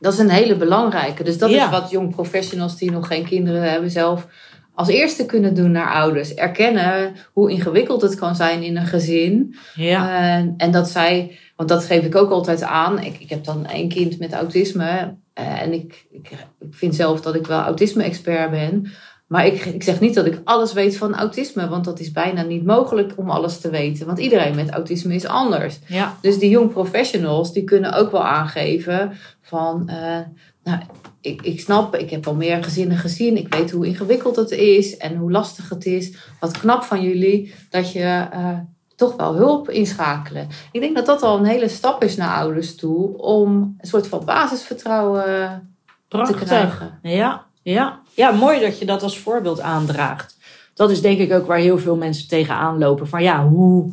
Dat 0.00 0.12
is 0.12 0.18
een 0.18 0.30
hele 0.30 0.56
belangrijke. 0.56 1.24
Dus 1.24 1.38
dat 1.38 1.50
Ja. 1.50 1.64
is 1.64 1.70
wat 1.70 1.90
jong 1.90 2.14
professionals 2.14 2.76
die 2.76 2.90
nog 2.90 3.06
geen 3.06 3.24
kinderen 3.24 3.70
hebben 3.70 3.90
zelf 3.90 4.26
als 4.74 4.88
eerste 4.88 5.26
kunnen 5.26 5.54
doen 5.54 5.70
naar 5.70 5.92
ouders. 5.92 6.34
Erkennen 6.34 7.12
hoe 7.32 7.50
ingewikkeld 7.50 8.02
het 8.02 8.14
kan 8.14 8.36
zijn 8.36 8.62
in 8.62 8.76
een 8.76 8.86
gezin. 8.86 9.56
Ja, 9.74 10.18
En, 10.18 10.54
en 10.56 10.70
dat 10.70 10.90
zij, 10.90 11.38
want 11.56 11.68
dat 11.68 11.84
geef 11.84 12.04
ik 12.04 12.16
ook 12.16 12.30
altijd 12.30 12.62
aan. 12.62 12.98
Ik, 12.98 13.16
ik 13.18 13.30
heb 13.30 13.44
dan 13.44 13.66
één 13.66 13.88
kind 13.88 14.18
met 14.18 14.32
autisme. 14.32 15.14
Eh, 15.40 15.62
en 15.62 15.72
ik, 15.72 16.06
ik, 16.10 16.30
ik 16.60 16.74
vind 16.74 16.94
zelf 16.94 17.20
dat 17.20 17.34
ik 17.34 17.46
wel 17.46 17.60
autisme-expert 17.60 18.50
ben. 18.50 18.92
Maar 19.26 19.46
ik, 19.46 19.64
ik 19.64 19.82
zeg 19.82 20.00
niet 20.00 20.14
dat 20.14 20.26
ik 20.26 20.40
alles 20.44 20.72
weet 20.72 20.96
van 20.96 21.14
autisme. 21.14 21.68
Want 21.68 21.84
dat 21.84 22.00
is 22.00 22.12
bijna 22.12 22.42
niet 22.42 22.64
mogelijk 22.64 23.12
om 23.16 23.30
alles 23.30 23.60
te 23.60 23.70
weten. 23.70 24.06
Want 24.06 24.18
iedereen 24.18 24.54
met 24.54 24.70
autisme 24.70 25.14
is 25.14 25.26
anders. 25.26 25.78
ja, 25.86 26.16
Dus 26.20 26.38
die 26.38 26.50
young 26.50 26.72
professionals, 26.72 27.52
die 27.52 27.64
kunnen 27.64 27.92
ook 27.92 28.10
wel 28.10 28.24
aangeven 28.24 29.12
van... 29.42 29.88
eh, 29.88 30.18
nou, 30.64 30.80
ik, 31.20 31.42
ik 31.42 31.60
snap, 31.60 31.96
ik 31.96 32.10
heb 32.10 32.26
al 32.26 32.34
meer 32.34 32.64
gezinnen 32.64 32.96
gezien. 32.96 33.36
Ik 33.36 33.54
weet 33.54 33.70
hoe 33.70 33.86
ingewikkeld 33.86 34.36
het 34.36 34.50
is 34.50 34.96
en 34.96 35.16
hoe 35.16 35.30
lastig 35.30 35.68
het 35.68 35.86
is. 35.86 36.14
Wat 36.40 36.58
knap 36.58 36.82
van 36.82 37.02
jullie 37.02 37.54
dat 37.70 37.92
je 37.92 38.26
eh, 38.32 38.58
toch 39.00 39.16
wel 39.16 39.34
hulp 39.34 39.70
inschakelen. 39.70 40.48
Ik 40.72 40.80
denk 40.80 40.96
dat 40.96 41.06
dat 41.06 41.22
al 41.22 41.38
een 41.38 41.44
hele 41.44 41.68
stap 41.68 42.02
is 42.02 42.16
naar 42.16 42.36
ouders 42.36 42.74
toe... 42.76 43.18
om 43.18 43.76
een 43.78 43.88
soort 43.88 44.06
van 44.06 44.24
basisvertrouwen 44.24 45.74
te 46.08 46.34
krijgen. 46.34 46.98
Ja, 47.02 47.44
ja. 47.62 48.00
ja, 48.14 48.30
mooi 48.30 48.60
dat 48.60 48.78
je 48.78 48.84
dat 48.84 49.02
als 49.02 49.18
voorbeeld 49.18 49.60
aandraagt. 49.60 50.36
Dat 50.74 50.90
is 50.90 51.00
denk 51.00 51.18
ik 51.18 51.32
ook 51.32 51.46
waar 51.46 51.58
heel 51.58 51.78
veel 51.78 51.96
mensen 51.96 52.28
tegenaan 52.28 52.78
lopen. 52.78 53.08
Van 53.08 53.22
ja, 53.22 53.46
hoe, 53.46 53.92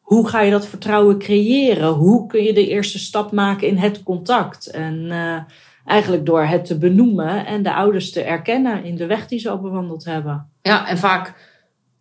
hoe 0.00 0.28
ga 0.28 0.40
je 0.40 0.50
dat 0.50 0.66
vertrouwen 0.66 1.18
creëren? 1.18 1.88
Hoe 1.88 2.26
kun 2.26 2.42
je 2.42 2.52
de 2.52 2.68
eerste 2.68 2.98
stap 2.98 3.32
maken 3.32 3.68
in 3.68 3.76
het 3.76 4.02
contact? 4.02 4.66
En 4.66 5.10
eh, 5.10 5.38
eigenlijk 5.84 6.26
door 6.26 6.42
het 6.42 6.64
te 6.64 6.78
benoemen 6.78 7.46
en 7.46 7.62
de 7.62 7.74
ouders 7.74 8.12
te 8.12 8.22
erkennen 8.22 8.84
in 8.84 8.96
de 8.96 9.06
weg 9.06 9.26
die 9.26 9.38
ze 9.38 9.50
al 9.50 9.60
bewandeld 9.60 10.04
hebben. 10.04 10.50
Ja, 10.62 10.88
en 10.88 10.98
vaak 10.98 11.34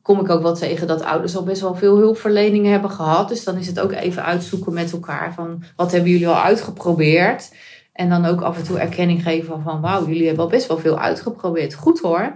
kom 0.07 0.19
ik 0.19 0.29
ook 0.29 0.41
wel 0.41 0.55
tegen 0.55 0.87
dat 0.87 1.03
ouders 1.03 1.35
al 1.35 1.43
best 1.43 1.61
wel 1.61 1.75
veel 1.75 1.97
hulpverleningen 1.97 2.71
hebben 2.71 2.91
gehad. 2.91 3.29
Dus 3.29 3.43
dan 3.43 3.57
is 3.57 3.67
het 3.67 3.79
ook 3.79 3.91
even 3.91 4.23
uitzoeken 4.23 4.73
met 4.73 4.91
elkaar 4.91 5.33
van 5.33 5.63
wat 5.75 5.91
hebben 5.91 6.11
jullie 6.11 6.27
al 6.27 6.41
uitgeprobeerd. 6.41 7.51
En 7.93 8.09
dan 8.09 8.25
ook 8.25 8.41
af 8.41 8.57
en 8.57 8.63
toe 8.63 8.79
erkenning 8.79 9.23
geven 9.23 9.61
van 9.61 9.81
wauw, 9.81 10.07
jullie 10.07 10.25
hebben 10.25 10.43
al 10.43 10.49
best 10.49 10.67
wel 10.67 10.77
veel 10.77 10.99
uitgeprobeerd. 10.99 11.73
Goed 11.73 11.99
hoor. 11.99 12.33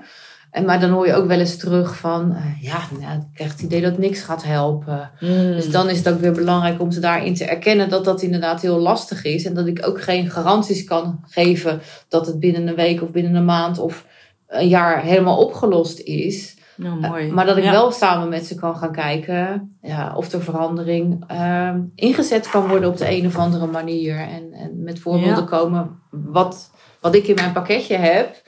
En, 0.51 0.65
maar 0.65 0.79
dan 0.79 0.89
hoor 0.89 1.07
je 1.07 1.13
ook 1.13 1.27
wel 1.27 1.39
eens 1.39 1.57
terug 1.57 1.97
van, 1.97 2.31
uh, 2.31 2.63
ja, 2.63 2.79
nou, 2.99 3.19
ik 3.19 3.27
krijg 3.33 3.51
het 3.51 3.61
idee 3.61 3.81
dat 3.81 3.97
niks 3.97 4.21
gaat 4.21 4.43
helpen. 4.43 5.11
Mm. 5.19 5.51
Dus 5.51 5.69
dan 5.69 5.89
is 5.89 5.97
het 5.97 6.09
ook 6.09 6.19
weer 6.19 6.31
belangrijk 6.31 6.81
om 6.81 6.91
ze 6.91 6.99
daarin 6.99 7.35
te 7.35 7.45
erkennen 7.45 7.89
dat 7.89 8.05
dat 8.05 8.21
inderdaad 8.21 8.61
heel 8.61 8.79
lastig 8.79 9.23
is. 9.23 9.45
En 9.45 9.53
dat 9.53 9.67
ik 9.67 9.87
ook 9.87 10.01
geen 10.01 10.29
garanties 10.29 10.83
kan 10.83 11.23
geven 11.27 11.81
dat 12.07 12.27
het 12.27 12.39
binnen 12.39 12.67
een 12.67 12.75
week 12.75 13.01
of 13.01 13.11
binnen 13.11 13.35
een 13.35 13.45
maand 13.45 13.79
of 13.79 14.05
een 14.47 14.67
jaar 14.67 15.01
helemaal 15.01 15.37
opgelost 15.37 15.99
is. 15.99 16.59
Nou, 16.83 16.99
mooi. 16.99 17.25
Uh, 17.27 17.33
maar 17.33 17.45
dat 17.45 17.57
ik 17.57 17.63
Ja. 17.63 17.71
wel 17.71 17.91
samen 17.91 18.29
met 18.29 18.45
ze 18.45 18.55
kan 18.55 18.75
gaan 18.77 18.91
kijken 18.91 19.75
ja, 19.81 20.13
of 20.15 20.29
de 20.29 20.39
verandering 20.41 21.23
uh, 21.31 21.69
ingezet 21.95 22.49
kan 22.49 22.67
worden 22.67 22.89
op 22.89 22.97
de 22.97 23.09
een 23.09 23.25
of 23.25 23.37
andere 23.37 23.65
manier. 23.67 24.15
En, 24.19 24.53
en 24.53 24.83
met 24.83 24.99
voorbeelden 24.99 25.35
Ja. 25.43 25.49
komen 25.57 25.99
wat, 26.09 26.71
wat 27.01 27.15
ik 27.15 27.27
in 27.27 27.35
mijn 27.35 27.51
pakketje 27.51 27.95
heb 27.97 28.41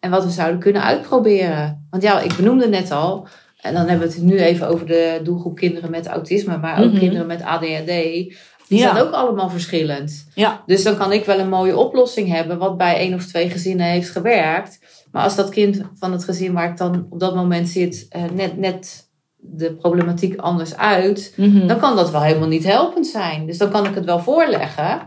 en 0.00 0.10
wat 0.10 0.24
we 0.24 0.30
zouden 0.30 0.60
kunnen 0.60 0.82
uitproberen. 0.82 1.86
Want 1.90 2.02
ja, 2.02 2.20
ik 2.20 2.36
benoemde 2.36 2.68
net 2.68 2.90
al, 2.90 3.28
en 3.60 3.74
dan 3.74 3.86
hebben 3.88 4.08
we 4.08 4.14
het 4.14 4.22
nu 4.22 4.38
even 4.38 4.68
over 4.68 4.86
de 4.86 5.20
doelgroep 5.24 5.56
kinderen 5.56 5.90
met 5.90 6.06
autisme, 6.06 6.58
maar 6.58 6.82
ook 6.82 6.90
Mhm. 6.90 6.98
kinderen 6.98 7.26
met 7.26 7.42
ADHD. 7.42 7.86
Die 7.86 8.78
Ja. 8.78 8.92
zijn 8.94 9.06
ook 9.06 9.12
allemaal 9.12 9.50
verschillend. 9.50 10.28
Ja. 10.34 10.62
Dus 10.66 10.82
dan 10.82 10.96
kan 10.96 11.12
ik 11.12 11.24
wel 11.24 11.38
een 11.38 11.48
mooie 11.48 11.76
oplossing 11.76 12.28
hebben, 12.28 12.58
wat 12.58 12.76
bij 12.76 12.96
één 12.96 13.14
of 13.14 13.26
twee 13.26 13.50
gezinnen 13.50 13.86
heeft 13.86 14.10
gewerkt. 14.10 14.78
Maar 15.16 15.24
als 15.24 15.36
dat 15.36 15.48
kind 15.48 15.80
van 15.94 16.12
het 16.12 16.24
gezin 16.24 16.52
waar 16.52 16.70
ik 16.70 16.76
dan 16.76 17.06
op 17.10 17.20
dat 17.20 17.34
moment 17.34 17.68
zit, 17.68 18.06
eh, 18.08 18.22
net, 18.34 18.56
net 18.58 19.08
de 19.36 19.74
problematiek 19.74 20.36
anders 20.40 20.76
uit, 20.76 21.32
Mhm. 21.36 21.66
dan 21.66 21.78
kan 21.78 21.96
dat 21.96 22.10
wel 22.10 22.22
helemaal 22.22 22.48
niet 22.48 22.64
helpend 22.64 23.06
zijn. 23.06 23.46
Dus 23.46 23.58
dan 23.58 23.70
kan 23.70 23.86
ik 23.86 23.94
het 23.94 24.04
wel 24.04 24.18
voorleggen. 24.20 25.00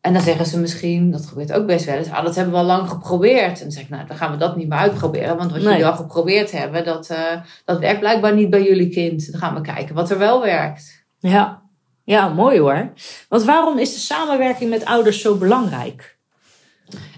En 0.00 0.12
dan 0.12 0.22
zeggen 0.22 0.46
ze 0.46 0.58
misschien, 0.60 1.10
dat 1.10 1.26
gebeurt 1.26 1.52
ook 1.52 1.66
best 1.66 1.84
wel 1.84 1.96
eens, 1.96 2.10
ah, 2.10 2.24
dat 2.24 2.34
hebben 2.34 2.54
we 2.54 2.60
al 2.60 2.64
lang 2.66 2.88
geprobeerd. 2.88 3.56
En 3.56 3.62
dan 3.62 3.70
zeg 3.72 3.82
ik, 3.82 3.88
nou, 3.88 4.06
dan 4.06 4.16
gaan 4.16 4.30
we 4.30 4.36
dat 4.36 4.56
niet 4.56 4.68
meer 4.68 4.78
uitproberen. 4.78 5.36
Want 5.36 5.50
wat 5.52 5.60
Nee. 5.60 5.68
jullie 5.70 5.86
al 5.86 5.96
geprobeerd 5.96 6.50
hebben, 6.52 6.84
dat, 6.84 7.08
eh, 7.10 7.40
dat 7.64 7.78
werkt 7.78 8.00
blijkbaar 8.00 8.34
niet 8.34 8.50
bij 8.50 8.62
jullie 8.62 8.88
kind. 8.88 9.30
Dan 9.32 9.40
gaan 9.40 9.54
we 9.54 9.60
kijken 9.60 9.94
wat 9.94 10.10
er 10.10 10.18
wel 10.18 10.40
werkt. 10.40 11.04
Ja. 11.18 11.62
ja, 12.04 12.28
mooi 12.28 12.58
hoor. 12.60 12.92
Want 13.28 13.44
waarom 13.44 13.78
is 13.78 13.92
de 13.94 14.00
samenwerking 14.00 14.70
met 14.70 14.84
ouders 14.84 15.20
zo 15.20 15.34
belangrijk? 15.36 16.18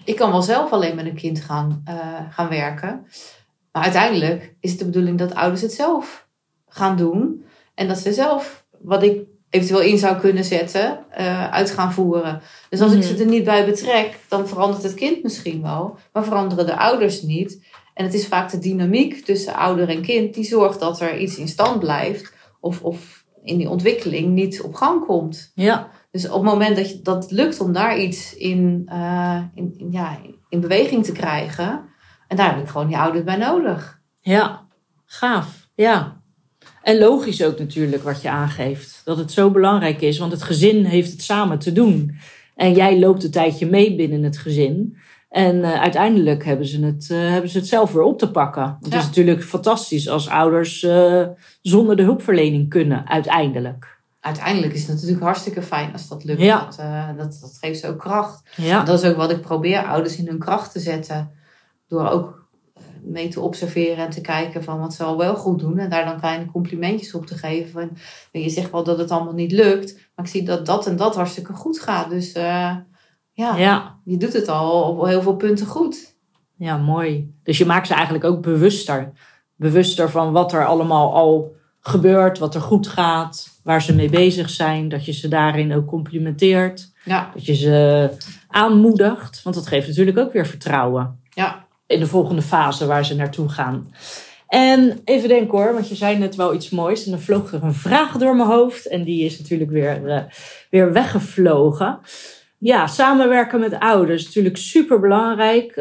Ik 0.05 0.17
kan 0.17 0.31
wel 0.31 0.43
zelf 0.43 0.73
alleen 0.73 0.95
met 0.95 1.07
een 1.07 1.15
kind 1.15 1.41
gaan, 1.41 1.83
eh, 1.85 1.97
gaan 2.31 2.49
werken. 2.49 3.07
Maar 3.73 3.83
uiteindelijk 3.83 4.55
is 4.61 4.71
het 4.71 4.79
de 4.79 4.85
bedoeling 4.85 5.19
dat 5.19 5.35
ouders 5.35 5.63
het 5.63 5.73
zelf 5.73 6.27
gaan 6.69 6.97
doen. 6.97 7.45
En 7.75 7.89
dat 7.89 7.99
ze 7.99 8.13
zelf, 8.13 8.65
wat 8.81 9.03
ik 9.03 9.21
eventueel 9.51 9.81
in 9.81 9.99
zou 9.99 10.17
kunnen 10.21 10.45
zetten, 10.45 10.99
eh, 11.11 11.51
uit 11.51 11.71
gaan 11.71 11.93
voeren. 11.93 12.41
Dus 12.71 12.81
als 12.81 12.93
ik 12.93 12.99
Mhm. 12.99 13.07
ze 13.07 13.17
er 13.17 13.27
niet 13.27 13.45
bij 13.45 13.65
betrek, 13.65 14.19
dan 14.29 14.49
verandert 14.49 14.83
het 14.83 14.95
kind 14.95 15.23
misschien 15.23 15.63
wel. 15.63 15.97
Maar 16.13 16.25
veranderen 16.25 16.67
de 16.67 16.77
ouders 16.77 17.23
niet. 17.23 17.63
En 17.95 18.05
het 18.05 18.15
is 18.15 18.27
vaak 18.27 18.51
de 18.51 18.59
dynamiek 18.59 19.25
tussen 19.25 19.55
ouder 19.55 19.89
en 19.89 20.03
kind 20.03 20.35
die 20.35 20.45
zorgt 20.45 20.81
dat 20.81 21.01
er 21.01 21.19
iets 21.19 21.37
in 21.39 21.49
stand 21.49 21.79
blijft. 21.79 22.33
Of, 22.61 22.83
of 22.83 23.25
in 23.43 23.57
die 23.59 23.69
ontwikkeling 23.69 24.29
niet 24.29 24.61
op 24.63 24.75
gang 24.75 25.07
komt. 25.07 25.51
Ja. 25.55 25.89
Dus 26.13 26.29
op 26.29 26.33
het 26.43 26.53
moment 26.53 26.77
dat 26.77 26.91
je, 26.91 27.01
dat 27.03 27.23
het 27.23 27.33
lukt 27.33 27.61
om 27.61 27.73
daar 27.73 27.99
iets 27.99 28.37
in, 28.37 28.83
eh, 28.87 29.43
in, 29.55 29.75
in- 29.77 29.91
ja, 29.91 30.19
in 30.49 30.61
beweging 30.61 31.05
te 31.05 31.13
krijgen. 31.13 31.81
En 32.29 32.37
daar 32.37 32.55
heb 32.55 32.63
ik 32.65 32.69
gewoon 32.71 32.87
die 32.87 32.97
ouders 32.97 33.25
bij 33.25 33.37
nodig. 33.37 34.01
Ja, 34.21 34.67
gaaf. 35.05 35.69
Ja. 35.75 36.21
En 36.83 36.99
logisch 36.99 37.45
ook 37.45 37.59
natuurlijk 37.59 38.03
wat 38.03 38.23
je 38.23 38.31
aangeeft. 38.31 39.01
Dat 39.05 39.17
het 39.17 39.33
zo 39.33 39.51
belangrijk 39.51 40.01
is, 40.01 40.19
want 40.19 40.33
het 40.33 40.43
gezin 40.43 40.85
heeft 40.85 41.11
het 41.13 41.23
samen 41.23 41.59
te 41.59 41.73
doen. 41.73 42.17
En 42.57 42.73
jij 42.75 42.99
loopt 42.99 43.25
een 43.25 43.31
tijdje 43.31 43.67
mee 43.67 43.97
binnen 43.97 44.23
het 44.23 44.39
gezin. 44.39 44.97
En 45.29 45.65
eh, 45.65 45.81
uiteindelijk 45.81 46.45
hebben 46.45 46.67
ze, 46.67 46.85
het, 46.85 47.09
eh, 47.11 47.19
hebben 47.31 47.51
ze 47.51 47.59
het 47.59 47.67
zelf 47.67 47.93
weer 47.93 48.03
op 48.03 48.19
te 48.19 48.31
pakken. 48.31 48.77
Het 48.81 48.93
Ja. 48.93 48.99
is 48.99 49.05
natuurlijk 49.05 49.43
fantastisch 49.45 50.09
als 50.09 50.29
ouders 50.29 50.87
zonder 51.63 51.97
de 51.97 52.03
hulpverlening 52.03 52.69
kunnen, 52.69 53.09
uiteindelijk. 53.09 54.01
Uiteindelijk 54.23 54.73
is 54.73 54.81
het 54.81 54.95
natuurlijk 54.95 55.23
hartstikke 55.23 55.63
fijn 55.63 55.93
als 55.93 56.09
dat 56.09 56.25
lukt. 56.25 56.41
Ja. 56.41 56.65
Dat, 56.65 56.79
eh, 56.79 57.09
dat, 57.17 57.39
dat 57.41 57.59
geeft 57.61 57.81
ze 57.81 57.89
ook 57.89 57.99
kracht. 57.99 58.43
Ja, 58.57 58.83
dat 58.85 59.03
is 59.03 59.11
ook 59.11 59.17
wat 59.17 59.31
ik 59.31 59.41
probeer 59.41 59.85
ouders 59.85 60.17
in 60.17 60.27
hun 60.27 60.39
kracht 60.39 60.73
te 60.73 60.81
zetten. 60.81 61.31
Door 61.89 62.09
ook 62.09 62.49
eh, 62.75 62.83
mee 63.03 63.29
te 63.29 63.41
observeren 63.41 64.05
en 64.05 64.11
te 64.11 64.21
kijken 64.21 64.65
van 64.65 64.81
wat 64.81 64.95
ze 64.95 65.05
al 65.05 65.19
wel 65.19 65.37
goed 65.37 65.59
doen. 65.59 65.79
En 65.79 65.91
daar 65.91 66.05
dan 66.05 66.19
kleine 66.19 66.47
complimentjes 66.47 67.15
op 67.15 67.27
te 67.27 67.39
geven. 67.39 67.73
Van, 67.73 67.91
je 68.43 68.49
zegt 68.49 68.71
wel 68.71 68.85
dat 68.85 68.99
het 68.99 69.11
allemaal 69.11 69.33
niet 69.33 69.53
lukt. 69.53 69.95
Maar 70.15 70.25
ik 70.25 70.31
zie 70.31 70.43
dat 70.43 70.67
dat 70.67 70.87
en 70.87 70.97
dat 70.97 71.15
hartstikke 71.15 71.53
goed 71.53 71.81
gaat. 71.81 72.11
Dus 72.11 72.33
eh, 72.33 72.77
ja, 73.33 73.57
ja. 73.57 73.99
je 74.05 74.17
doet 74.17 74.33
het 74.33 74.49
al 74.49 74.83
op 74.83 75.07
heel 75.07 75.23
veel 75.23 75.37
punten 75.37 75.67
goed. 75.67 76.15
Ja, 76.57 76.77
mooi. 76.77 77.35
Dus 77.43 77.59
je 77.59 77.67
maakt 77.67 77.87
ze 77.87 77.95
eigenlijk 77.95 78.25
ook 78.25 78.43
bewuster. 78.43 79.13
Bewuster 79.57 80.11
van 80.11 80.33
wat 80.33 80.53
er 80.53 80.67
allemaal 80.67 81.15
al 81.15 81.61
gebeurt, 81.83 82.39
wat 82.39 82.55
er 82.55 82.61
goed 82.61 82.89
gaat, 82.89 83.49
waar 83.63 83.83
ze 83.83 83.95
mee 83.95 84.11
bezig 84.11 84.51
zijn. 84.51 84.89
Dat 84.89 85.05
je 85.05 85.13
ze 85.13 85.29
daarin 85.29 85.75
ook 85.75 85.87
complimenteert. 85.87 86.91
Ja, 87.05 87.31
Dat 87.35 87.47
je 87.47 87.55
ze 87.55 88.11
aanmoedigt. 88.49 89.43
Want 89.43 89.57
dat 89.57 89.67
geeft 89.67 89.89
natuurlijk 89.89 90.19
ook 90.19 90.33
weer 90.33 90.47
vertrouwen 90.47 91.21
ja. 91.31 91.65
in 91.87 92.01
de 92.01 92.07
volgende 92.07 92.43
fase 92.43 92.87
waar 92.87 93.05
ze 93.05 93.17
naartoe 93.17 93.49
gaan. 93.49 93.93
En 94.49 95.01
even 95.05 95.29
denken 95.29 95.59
hoor, 95.59 95.73
want 95.73 95.89
je 95.89 95.95
zei 95.95 96.19
net 96.19 96.35
wel 96.35 96.55
iets 96.55 96.71
moois. 96.71 97.05
En 97.05 97.11
dan 97.11 97.21
vloog 97.21 97.53
er 97.53 97.63
een 97.63 97.75
vraag 97.75 98.17
door 98.17 98.37
mijn 98.37 98.49
hoofd. 98.49 98.89
En 98.89 99.05
die 99.05 99.25
is 99.25 99.39
natuurlijk 99.39 99.71
weer, 99.71 100.07
eh, 100.07 100.23
weer 100.71 100.93
weggevlogen. 100.93 101.99
Ja, 102.59 102.87
samenwerken 102.87 103.61
met 103.61 103.79
ouders 103.79 104.21
is 104.21 104.27
natuurlijk 104.27 104.57
super 104.57 105.01
belangrijk. 105.01 105.77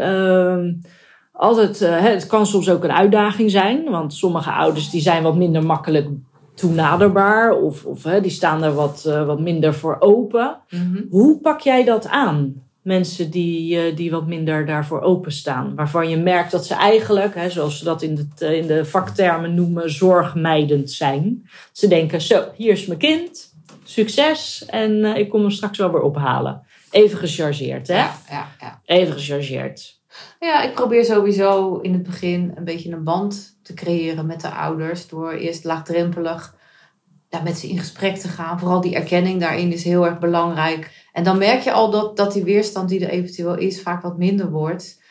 Altijd, 1.42 1.82
eh, 1.82 2.04
het 2.04 2.28
kan 2.28 2.46
soms 2.46 2.70
ook 2.70 2.84
een 2.84 2.92
uitdaging 2.92 3.52
zijn. 3.52 3.90
Want 3.90 4.14
sommige 4.14 4.52
ouders 4.52 4.90
die 4.90 5.02
zijn 5.02 5.24
wat 5.24 5.36
minder 5.36 5.66
makkelijk 5.66 6.08
toenaderbaar. 6.56 7.54
Of, 7.54 7.86
of 7.86 8.02
die 8.02 8.32
staan 8.32 8.64
er 8.64 8.74
wat, 8.74 9.06
eh, 9.08 9.26
wat 9.26 9.40
minder 9.40 9.74
voor 9.74 9.98
open. 10.00 10.58
Mhm. 10.70 11.02
Hoe 11.10 11.40
pak 11.40 11.60
jij 11.60 11.84
dat 11.84 12.08
aan? 12.08 12.54
Mensen 12.82 13.32
die, 13.32 13.78
eh, 13.78 13.96
die 13.96 14.12
wat 14.12 14.28
minder 14.28 14.66
daarvoor 14.66 15.02
openstaan. 15.02 15.76
Waarvan 15.76 16.10
je 16.10 16.18
merkt 16.18 16.52
dat 16.52 16.66
ze 16.66 16.76
eigenlijk, 16.76 17.36
hè, 17.36 17.50
zoals 17.50 17.78
ze 17.78 17.84
dat 17.84 18.02
in 18.02 18.30
de, 18.36 18.58
in 18.58 18.68
de 18.68 18.86
vaktermen 18.86 19.56
noemen, 19.56 19.92
zorgmijdend 19.92 20.92
zijn. 20.92 21.50
Ze 21.72 21.88
denken, 21.88 22.22
zo, 22.22 22.44
hier 22.56 22.72
is 22.72 22.86
mijn 22.86 23.00
kind. 23.00 23.54
Succes. 23.84 24.66
En 24.66 25.06
ik 25.06 25.30
kom 25.30 25.42
hem 25.42 25.52
straks 25.52 25.78
wel 25.78 25.92
weer 25.92 26.02
ophalen. 26.02 26.62
Even 26.92 27.18
gechargeerd, 27.18 27.88
hè? 27.88 27.98
Ja, 27.98 28.16
ja, 28.30 28.48
ja. 28.60 28.82
Even 28.86 29.14
gechargeerd. 29.14 30.01
Ja, 30.40 30.64
ik 30.64 30.74
probeer 30.74 31.06
sowieso 31.06 31.78
in 31.78 31.94
het 31.94 32.04
begin 32.04 32.52
een 32.56 32.64
beetje 32.64 32.92
een 32.92 33.04
band 33.04 33.60
te 33.64 33.74
creëren 33.74 34.26
met 34.26 34.42
de 34.42 34.50
ouders. 34.50 35.08
Door 35.08 35.32
eerst 35.32 35.64
laagdrempelig 35.64 36.56
met 37.44 37.58
ze 37.58 37.70
in 37.70 37.80
gesprek 37.80 38.18
te 38.18 38.28
gaan. 38.28 38.60
Vooral 38.60 38.82
die 38.82 38.96
erkenning 38.96 39.40
daarin 39.40 39.72
is 39.72 39.84
heel 39.84 40.06
erg 40.06 40.20
belangrijk. 40.20 41.08
En 41.14 41.24
dan 41.24 41.38
merk 41.38 41.62
je 41.62 41.72
al 41.72 41.92
dat, 41.92 42.18
dat 42.18 42.34
die 42.34 42.44
weerstand 42.44 42.90
die 42.90 43.06
er 43.06 43.10
eventueel 43.10 43.58
is 43.58 43.82
vaak 43.82 44.02
wat 44.02 44.18
minder 44.18 44.50
wordt. 44.50 45.02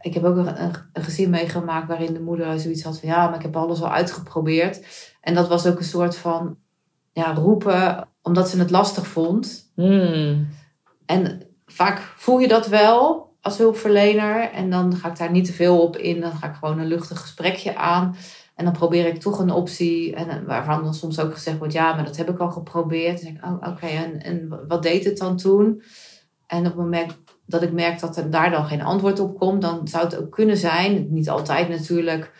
Ik 0.00 0.14
heb 0.14 0.24
ook 0.24 0.36
een, 0.36 0.62
een, 0.62 0.72
een 0.92 1.02
gezin 1.02 1.30
meegemaakt 1.30 1.88
waarin 1.88 2.12
de 2.12 2.20
moeder 2.20 2.60
zoiets 2.60 2.82
had 2.82 3.00
van... 3.00 3.08
ja, 3.08 3.26
maar 3.26 3.36
ik 3.36 3.42
heb 3.42 3.56
alles 3.56 3.82
al 3.82 3.90
uitgeprobeerd. 3.90 4.86
En 5.20 5.34
dat 5.34 5.48
was 5.48 5.66
ook 5.66 5.78
een 5.78 5.84
soort 5.84 6.16
van 6.16 6.56
ja, 7.12 7.34
roepen 7.34 8.08
omdat 8.22 8.48
ze 8.48 8.58
het 8.58 8.70
lastig 8.70 9.06
vond. 9.06 9.72
Hmm. 9.74 10.48
En 11.06 11.42
vaak 11.66 11.98
voel 12.16 12.38
je 12.38 12.48
dat 12.48 12.66
wel 12.66 13.27
als 13.48 13.58
hulpverlener. 13.58 14.50
En 14.50 14.70
dan 14.70 14.96
ga 14.96 15.08
ik 15.08 15.18
daar 15.18 15.30
niet 15.30 15.44
te 15.44 15.52
veel 15.52 15.82
op 15.82 15.96
in. 15.96 16.20
Dan 16.20 16.32
ga 16.32 16.46
ik 16.46 16.54
gewoon 16.54 16.78
een 16.78 16.86
luchtig 16.86 17.20
gesprekje 17.20 17.76
aan. 17.76 18.16
En 18.54 18.64
dan 18.64 18.72
probeer 18.72 19.06
ik 19.06 19.20
toch 19.20 19.38
een 19.38 19.50
optie. 19.50 20.14
En 20.14 20.46
waarvan 20.46 20.82
dan 20.82 20.94
soms 20.94 21.20
ook 21.20 21.34
gezegd 21.34 21.58
wordt: 21.58 21.72
ja, 21.72 21.94
maar 21.94 22.04
dat 22.04 22.16
heb 22.16 22.28
ik 22.28 22.38
al 22.38 22.50
geprobeerd. 22.50 23.32
Oh, 23.44 23.68
oké. 23.68 23.86
en, 23.86 24.22
en 24.22 24.66
wat 24.68 24.82
deed 24.82 25.04
het 25.04 25.18
dan 25.18 25.36
toen? 25.36 25.82
En 26.46 26.58
op 26.58 26.64
het 26.64 26.76
moment 26.76 27.16
dat 27.46 27.62
ik 27.62 27.72
merk 27.72 28.00
dat 28.00 28.16
er 28.16 28.30
daar 28.30 28.50
dan 28.50 28.64
geen 28.64 28.82
antwoord 28.82 29.20
op 29.20 29.38
komt, 29.38 29.62
dan 29.62 29.88
zou 29.88 30.04
het 30.04 30.16
ook 30.16 30.30
kunnen 30.30 30.56
zijn, 30.56 31.06
niet 31.10 31.30
altijd 31.30 31.68
natuurlijk, 31.68 32.32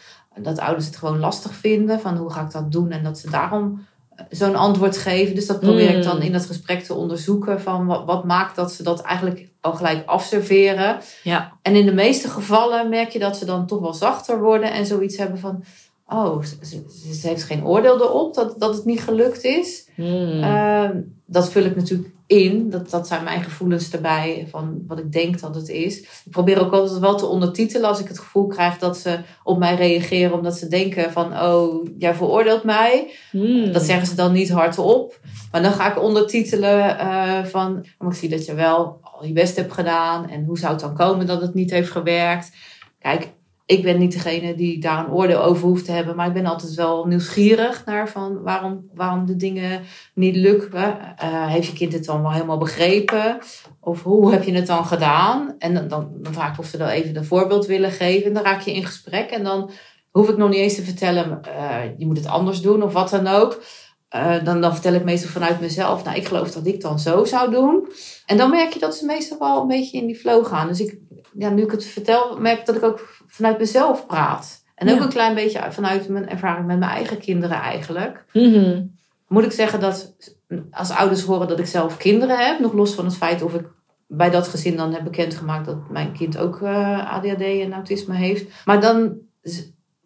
dat 0.43 0.59
ouders 0.59 0.87
het 0.87 0.97
gewoon 0.97 1.19
lastig 1.19 1.55
vinden. 1.55 2.00
Van 2.00 2.17
hoe 2.17 2.31
ga 2.31 2.43
ik 2.43 2.50
dat 2.50 2.73
doen? 2.73 2.91
En 2.91 3.03
dat 3.03 3.19
ze 3.19 3.31
daarom 3.31 3.87
zo'n 4.30 4.54
antwoord 4.56 4.96
geven. 4.96 5.34
Dus 5.34 5.46
dat 5.46 5.60
probeer 5.60 5.96
ik 5.96 6.02
dan 6.02 6.16
Mm. 6.16 6.22
in 6.22 6.32
dat 6.32 6.46
gesprek 6.46 6.82
te 6.84 6.94
onderzoeken. 6.94 7.60
Van 7.60 7.87
wat, 7.87 8.04
wat 8.04 8.25
maakt 8.25 8.56
dat 8.56 8.72
ze 8.72 8.82
dat 8.82 9.00
eigenlijk 9.00 9.48
al 9.60 9.72
gelijk 9.72 10.06
afserveren. 10.06 10.98
Ja. 11.22 11.52
En 11.62 11.75
in 11.75 11.87
de 11.87 11.92
meeste 11.94 12.28
gevallen 12.28 12.88
merk 12.88 13.10
je 13.10 13.18
dat 13.18 13.37
ze 13.37 13.44
dan 13.44 13.66
toch 13.66 13.80
wel 13.80 13.94
zachter 13.94 14.40
worden. 14.40 14.72
En 14.72 14.87
zoiets 14.87 15.16
hebben 15.16 15.38
van... 15.38 15.64
oh, 16.08 16.42
ze, 16.44 16.56
ze- 16.62 17.14
ze 17.20 17.28
heeft 17.28 17.42
geen 17.42 17.64
oordeel 17.64 18.00
erop 18.02 18.34
dat, 18.34 18.60
dat 18.60 18.75
het 18.75 18.84
niet 18.84 19.00
gelukt 19.00 19.44
is. 19.44 19.88
Hmm. 19.94 20.42
Ehm, 20.42 20.96
dat 21.26 21.50
vul 21.50 21.64
ik 21.64 21.76
natuurlijk 21.76 22.08
in. 22.28 22.70
Dat, 22.70 22.90
dat 22.90 23.06
zijn 23.06 23.25
mijn 23.25 23.42
gevoelens 23.42 23.90
erbij 23.90 24.47
van 24.50 24.82
wat 24.87 24.99
ik 24.99 25.12
denk 25.12 25.40
dat 25.40 25.54
het 25.54 25.68
is. 25.68 26.00
Ik 26.00 26.30
probeer 26.30 26.61
ook 26.61 26.73
altijd 26.73 26.99
wel 26.99 27.16
te 27.16 27.26
ondertitelen 27.26 27.88
als 27.88 28.00
ik 28.00 28.08
het 28.08 28.18
gevoel 28.18 28.47
krijg 28.47 28.78
dat 28.78 28.97
ze 28.97 29.18
op 29.44 29.58
mij 29.58 29.75
reageren. 29.75 30.32
Omdat 30.32 30.58
ze 30.58 30.68
denken 30.68 31.12
van, 31.12 31.32
oh, 31.32 31.87
jij 31.99 32.14
veroordeelt 32.14 32.64
mij. 32.64 33.11
Hmm. 33.30 33.73
Dat 33.73 33.82
zeggen 33.82 34.06
ze 34.06 34.14
dan 34.14 34.32
niet 34.32 34.50
hardop. 34.50 35.20
Maar 35.52 35.62
dan 35.62 35.73
ga 35.73 35.90
ik 35.90 36.02
ondertitelen 36.02 36.99
eh, 36.99 37.44
van, 37.44 37.87
maar 37.99 38.11
ik 38.11 38.16
zie 38.16 38.28
dat 38.28 38.44
je 38.44 38.54
wel 38.54 38.99
al 39.02 39.25
je 39.25 39.32
best 39.32 39.56
hebt 39.56 39.73
gedaan. 39.73 40.30
En 40.30 40.44
hoe 40.44 40.58
zou 40.58 40.73
het 40.73 40.80
dan 40.80 40.94
komen 40.94 41.26
dat 41.26 41.40
het 41.40 41.54
niet 41.54 41.70
heeft 41.70 41.90
gewerkt? 41.90 42.50
Kijk, 42.99 43.28
ik 43.68 43.82
ben 43.82 43.98
niet 43.98 44.12
degene 44.12 44.54
die 44.54 44.80
daar 44.80 44.98
een 44.98 45.12
oordeel 45.12 45.42
over 45.42 45.66
hoeft 45.66 45.84
te 45.84 45.92
hebben. 45.92 46.16
Maar 46.16 46.26
ik 46.26 46.32
ben 46.32 46.46
altijd 46.46 46.75
wel 46.75 47.04
nieuwsgierig 47.04 47.84
naar 47.84 48.08
van 48.08 48.42
waarom, 48.42 48.88
waarom 48.94 49.26
de 49.26 49.37
dingen 49.37 49.80
niet 50.14 50.37
lukken. 50.37 51.16
Eh, 51.16 51.46
heeft 51.46 51.66
je 51.66 51.72
kind 51.72 51.92
het 51.92 52.04
dan 52.04 52.22
wel 52.22 52.32
helemaal 52.32 52.58
begrepen? 52.58 53.38
Of 53.80 54.02
hoe 54.02 54.32
heb 54.32 54.42
je 54.42 54.52
het 54.52 54.66
dan 54.66 54.84
gedaan? 54.84 55.54
En 55.58 55.75
dan, 55.75 55.88
dan, 55.88 56.10
vraag 56.22 56.52
ik 56.52 56.58
of 56.58 56.66
ze 56.66 56.76
dan 56.76 56.88
even 56.88 57.16
een 57.16 57.25
voorbeeld 57.25 57.66
willen 57.66 57.90
geven. 57.90 58.26
En 58.26 58.34
dan 58.34 58.42
raak 58.42 58.60
je 58.60 58.75
in 58.75 58.84
gesprek. 58.84 59.30
En 59.30 59.44
dan 59.44 59.70
hoef 60.10 60.28
ik 60.28 60.37
nog 60.37 60.48
niet 60.48 60.58
eens 60.58 60.75
te 60.75 60.82
vertellen, 60.82 61.40
eh, 61.42 61.98
je 61.98 62.06
moet 62.06 62.16
het 62.16 62.26
anders 62.26 62.60
doen 62.60 62.82
of 62.82 62.92
wat 62.92 63.10
dan 63.10 63.26
ook. 63.26 63.62
Eh, 64.09 64.45
dan, 64.45 64.61
dan 64.61 64.73
vertel 64.73 64.93
ik 64.95 65.05
meestal 65.05 65.31
vanuit 65.31 65.61
mezelf, 65.61 66.05
nou 66.05 66.17
ik 66.17 66.27
geloof 66.27 66.50
dat 66.53 66.67
ik 66.67 66.81
dan 66.81 66.99
zo 66.99 67.25
zou 67.25 67.50
doen. 67.50 67.88
En 68.27 68.37
dan 68.37 68.50
merk 68.50 68.73
je 68.73 68.79
dat 68.79 68.97
ze 68.97 69.07
meestal 69.07 69.38
wel 69.38 69.61
een 69.61 69.67
beetje 69.69 69.99
in 69.99 70.07
die 70.07 70.17
flow 70.17 70.47
gaan. 70.47 70.69
Dus 70.69 70.81
ik, 70.81 70.99
ja, 71.38 71.50
nu 71.50 71.62
ik 71.62 71.71
het 71.71 71.85
vertel, 71.85 72.38
merk 72.38 72.59
ik 72.59 72.67
dat 72.67 72.77
ik 72.77 72.83
ook 72.83 73.17
vanuit 73.27 73.59
mezelf 73.59 74.07
praat. 74.07 74.62
En 74.75 74.88
ook 74.91 74.97
Ja. 74.99 75.03
een 75.03 75.09
klein 75.09 75.35
beetje 75.35 75.67
vanuit 75.71 76.09
mijn 76.09 76.29
ervaring 76.29 76.67
met 76.67 76.79
mijn 76.79 76.91
eigen 76.91 77.19
kinderen 77.19 77.57
eigenlijk. 77.57 78.25
Mhm. 78.33 78.83
Moet 79.29 79.45
ik 79.45 79.53
zeggen 79.53 79.81
dat 79.81 80.15
als 80.71 80.91
ouders 80.91 81.23
horen 81.23 81.49
dat 81.49 81.59
ik 81.59 81.67
zelf 81.67 81.97
kinderen 81.97 82.38
heb, 82.47 82.59
nog 82.61 82.73
los 82.73 82.95
van 82.95 83.05
het 83.05 83.17
feit 83.17 83.43
of 83.43 83.55
ik 83.55 83.67
bij 84.07 84.31
dat 84.31 84.49
gezin 84.49 84.77
dan 84.77 84.93
heb 84.95 85.05
bekendgemaakt 85.05 85.67
dat 85.67 85.91
mijn 85.91 86.12
kind 86.12 86.38
ook 86.38 86.61
eh, 86.62 87.12
ADHD 87.15 87.41
en 87.43 87.73
autisme 87.73 88.15
heeft. 88.15 88.65
Maar 88.65 88.81
dan 88.81 89.17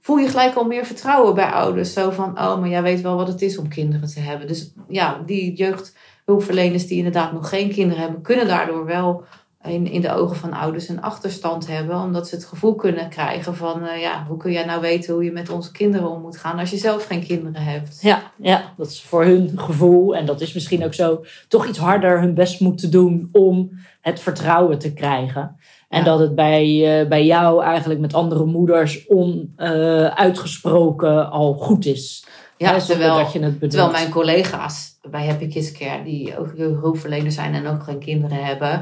voel 0.02 0.16
je 0.16 0.28
gelijk 0.28 0.54
al 0.54 0.64
meer 0.64 0.84
vertrouwen 0.84 1.34
bij 1.34 1.50
ouders. 1.50 1.92
Zo 1.92 2.10
van, 2.10 2.38
oh, 2.38 2.60
maar 2.60 2.68
jij 2.68 2.82
weet 2.82 3.00
wel 3.00 3.16
wat 3.16 3.28
het 3.28 3.42
is 3.42 3.58
om 3.58 3.68
kinderen 3.68 4.08
te 4.08 4.20
hebben. 4.20 4.46
Dus 4.46 4.72
ja, 4.88 5.22
die 5.26 5.54
jeugdhulpverleners 5.54 6.86
die 6.86 6.96
inderdaad 6.96 7.32
nog 7.32 7.48
geen 7.48 7.70
kinderen 7.70 8.02
hebben, 8.02 8.22
kunnen 8.22 8.46
daardoor 8.46 8.84
wel 8.84 9.24
in, 9.64 9.86
in 9.86 10.00
de 10.00 10.12
ogen 10.12 10.36
van 10.36 10.52
ouders 10.52 10.88
een 10.88 11.02
achterstand 11.02 11.66
hebben. 11.66 12.00
Omdat 12.00 12.28
ze 12.28 12.34
het 12.34 12.44
gevoel 12.44 12.74
kunnen 12.74 13.08
krijgen 13.08 13.56
van, 13.56 13.86
eh, 13.86 14.00
ja, 14.00 14.24
hoe 14.28 14.36
kun 14.36 14.52
jij 14.52 14.64
nou 14.64 14.80
weten 14.80 15.14
hoe 15.14 15.24
je 15.24 15.32
met 15.32 15.50
onze 15.50 15.70
kinderen 15.70 16.10
om 16.10 16.20
moet 16.20 16.38
gaan 16.38 16.58
als 16.58 16.70
je 16.70 16.76
zelf 16.76 17.06
geen 17.06 17.26
kinderen 17.26 17.62
hebt. 17.62 17.98
Ja, 18.00 18.32
ja, 18.36 18.74
dat 18.76 18.86
is 18.86 19.02
voor 19.02 19.24
hun 19.24 19.58
gevoel, 19.58 20.16
en 20.16 20.26
dat 20.26 20.40
is 20.40 20.52
misschien 20.52 20.84
ook 20.84 20.94
zo, 20.94 21.24
toch 21.48 21.66
iets 21.66 21.78
harder 21.78 22.20
hun 22.20 22.34
best 22.34 22.60
moeten 22.60 22.90
doen 22.90 23.28
om 23.32 23.70
het 24.00 24.20
vertrouwen 24.20 24.78
te 24.78 24.92
krijgen. 24.92 25.56
En 25.92 25.98
Ja. 25.98 26.04
dat 26.04 26.18
het 26.18 26.34
bij, 26.34 27.00
eh, 27.00 27.08
bij 27.08 27.24
jou 27.24 27.62
eigenlijk 27.64 28.00
met 28.00 28.14
andere 28.14 28.44
moeders 28.44 29.08
onuitgesproken 29.08 31.30
al 31.30 31.54
goed 31.54 31.84
is. 31.86 32.24
Ja, 32.56 32.72
Hè, 32.72 32.80
terwijl, 32.86 33.14
dat 33.16 33.32
je 33.32 33.38
het 33.38 33.52
bedoelt. 33.52 33.70
terwijl 33.70 33.92
mijn 33.92 34.10
collega's 34.10 34.98
bij 35.10 35.26
Happy 35.26 35.48
Kids 35.48 35.72
Care, 35.72 36.02
die 36.04 36.38
ook 36.38 36.52
hulpverleners 36.56 37.34
zijn 37.34 37.54
en 37.54 37.66
ook 37.66 37.82
geen 37.82 37.98
kinderen 37.98 38.44
hebben, 38.44 38.70
eh, 38.72 38.80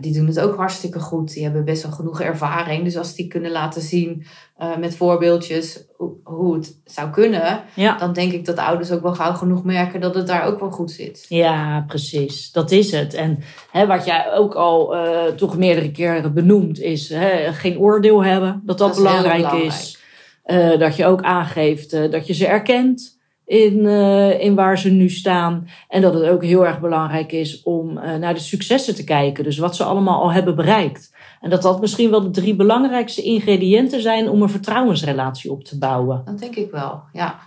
die 0.00 0.12
doen 0.12 0.26
het 0.26 0.40
ook 0.40 0.56
hartstikke 0.56 0.98
goed. 1.00 1.32
Die 1.32 1.42
hebben 1.42 1.64
best 1.64 1.82
wel 1.82 1.92
genoeg 1.92 2.20
ervaring. 2.20 2.84
Dus 2.84 2.96
als 2.96 3.14
die 3.14 3.28
kunnen 3.28 3.50
laten 3.50 3.82
zien 3.82 4.26
eh, 4.56 4.76
met 4.76 4.96
voorbeeldjes 4.96 5.84
hoe, 5.96 6.12
hoe 6.24 6.54
het 6.54 6.80
zou 6.84 7.10
kunnen, 7.10 7.62
Ja. 7.74 7.98
dan 7.98 8.12
denk 8.12 8.32
ik 8.32 8.44
dat 8.44 8.56
ouders 8.58 8.90
ook 8.90 9.02
wel 9.02 9.14
gauw 9.14 9.32
genoeg 9.32 9.64
merken 9.64 10.00
dat 10.00 10.14
het 10.14 10.26
daar 10.26 10.44
ook 10.46 10.60
wel 10.60 10.70
goed 10.70 10.90
zit. 10.90 11.26
Ja, 11.28 11.84
precies. 11.86 12.52
Dat 12.52 12.70
is 12.70 12.90
het. 12.92 13.14
En 13.14 13.38
hè, 13.70 13.86
wat 13.86 14.04
jij 14.04 14.32
ook 14.32 14.54
al 14.54 14.96
eh, 14.96 15.24
toch 15.34 15.56
meerdere 15.56 15.90
keren 15.90 16.34
benoemt, 16.34 16.80
is 16.80 17.08
hè, 17.08 17.52
geen 17.52 17.78
oordeel 17.78 18.24
hebben. 18.24 18.62
Dat 18.64 18.78
dat, 18.78 18.94
Dat 18.94 19.04
is 19.04 19.10
heel 19.12 19.22
belangrijk, 19.22 19.62
is. 19.64 19.98
Eh, 20.42 20.78
dat 20.78 20.96
je 20.96 21.06
ook 21.06 21.22
aangeeft 21.22 21.92
eh, 21.92 22.10
dat 22.10 22.26
je 22.26 22.32
ze 22.34 22.46
erkent 22.46 23.15
in, 23.46 23.86
eh, 23.86 24.40
in 24.40 24.54
waar 24.54 24.78
ze 24.78 24.90
nu 24.90 25.08
staan. 25.08 25.68
En 25.88 26.02
dat 26.02 26.14
het 26.14 26.28
ook 26.28 26.44
heel 26.44 26.66
erg 26.66 26.80
belangrijk 26.80 27.32
is 27.32 27.62
om 27.62 27.98
eh, 27.98 28.16
naar 28.16 28.34
de 28.34 28.40
successen 28.40 28.94
te 28.94 29.04
kijken. 29.04 29.44
Dus 29.44 29.58
wat 29.58 29.76
ze 29.76 29.84
allemaal 29.84 30.22
al 30.22 30.32
hebben 30.32 30.56
bereikt. 30.56 31.14
En 31.40 31.50
dat 31.50 31.62
dat 31.62 31.80
misschien 31.80 32.10
wel 32.10 32.22
de 32.22 32.30
drie 32.30 32.56
belangrijkste 32.56 33.22
ingrediënten 33.22 34.02
zijn 34.02 34.28
om 34.28 34.42
een 34.42 34.50
vertrouwensrelatie 34.50 35.50
op 35.50 35.64
te 35.64 35.78
bouwen. 35.78 36.22
Dat 36.24 36.38
denk 36.38 36.56
ik 36.56 36.70
wel, 36.70 37.02
ja. 37.12 37.38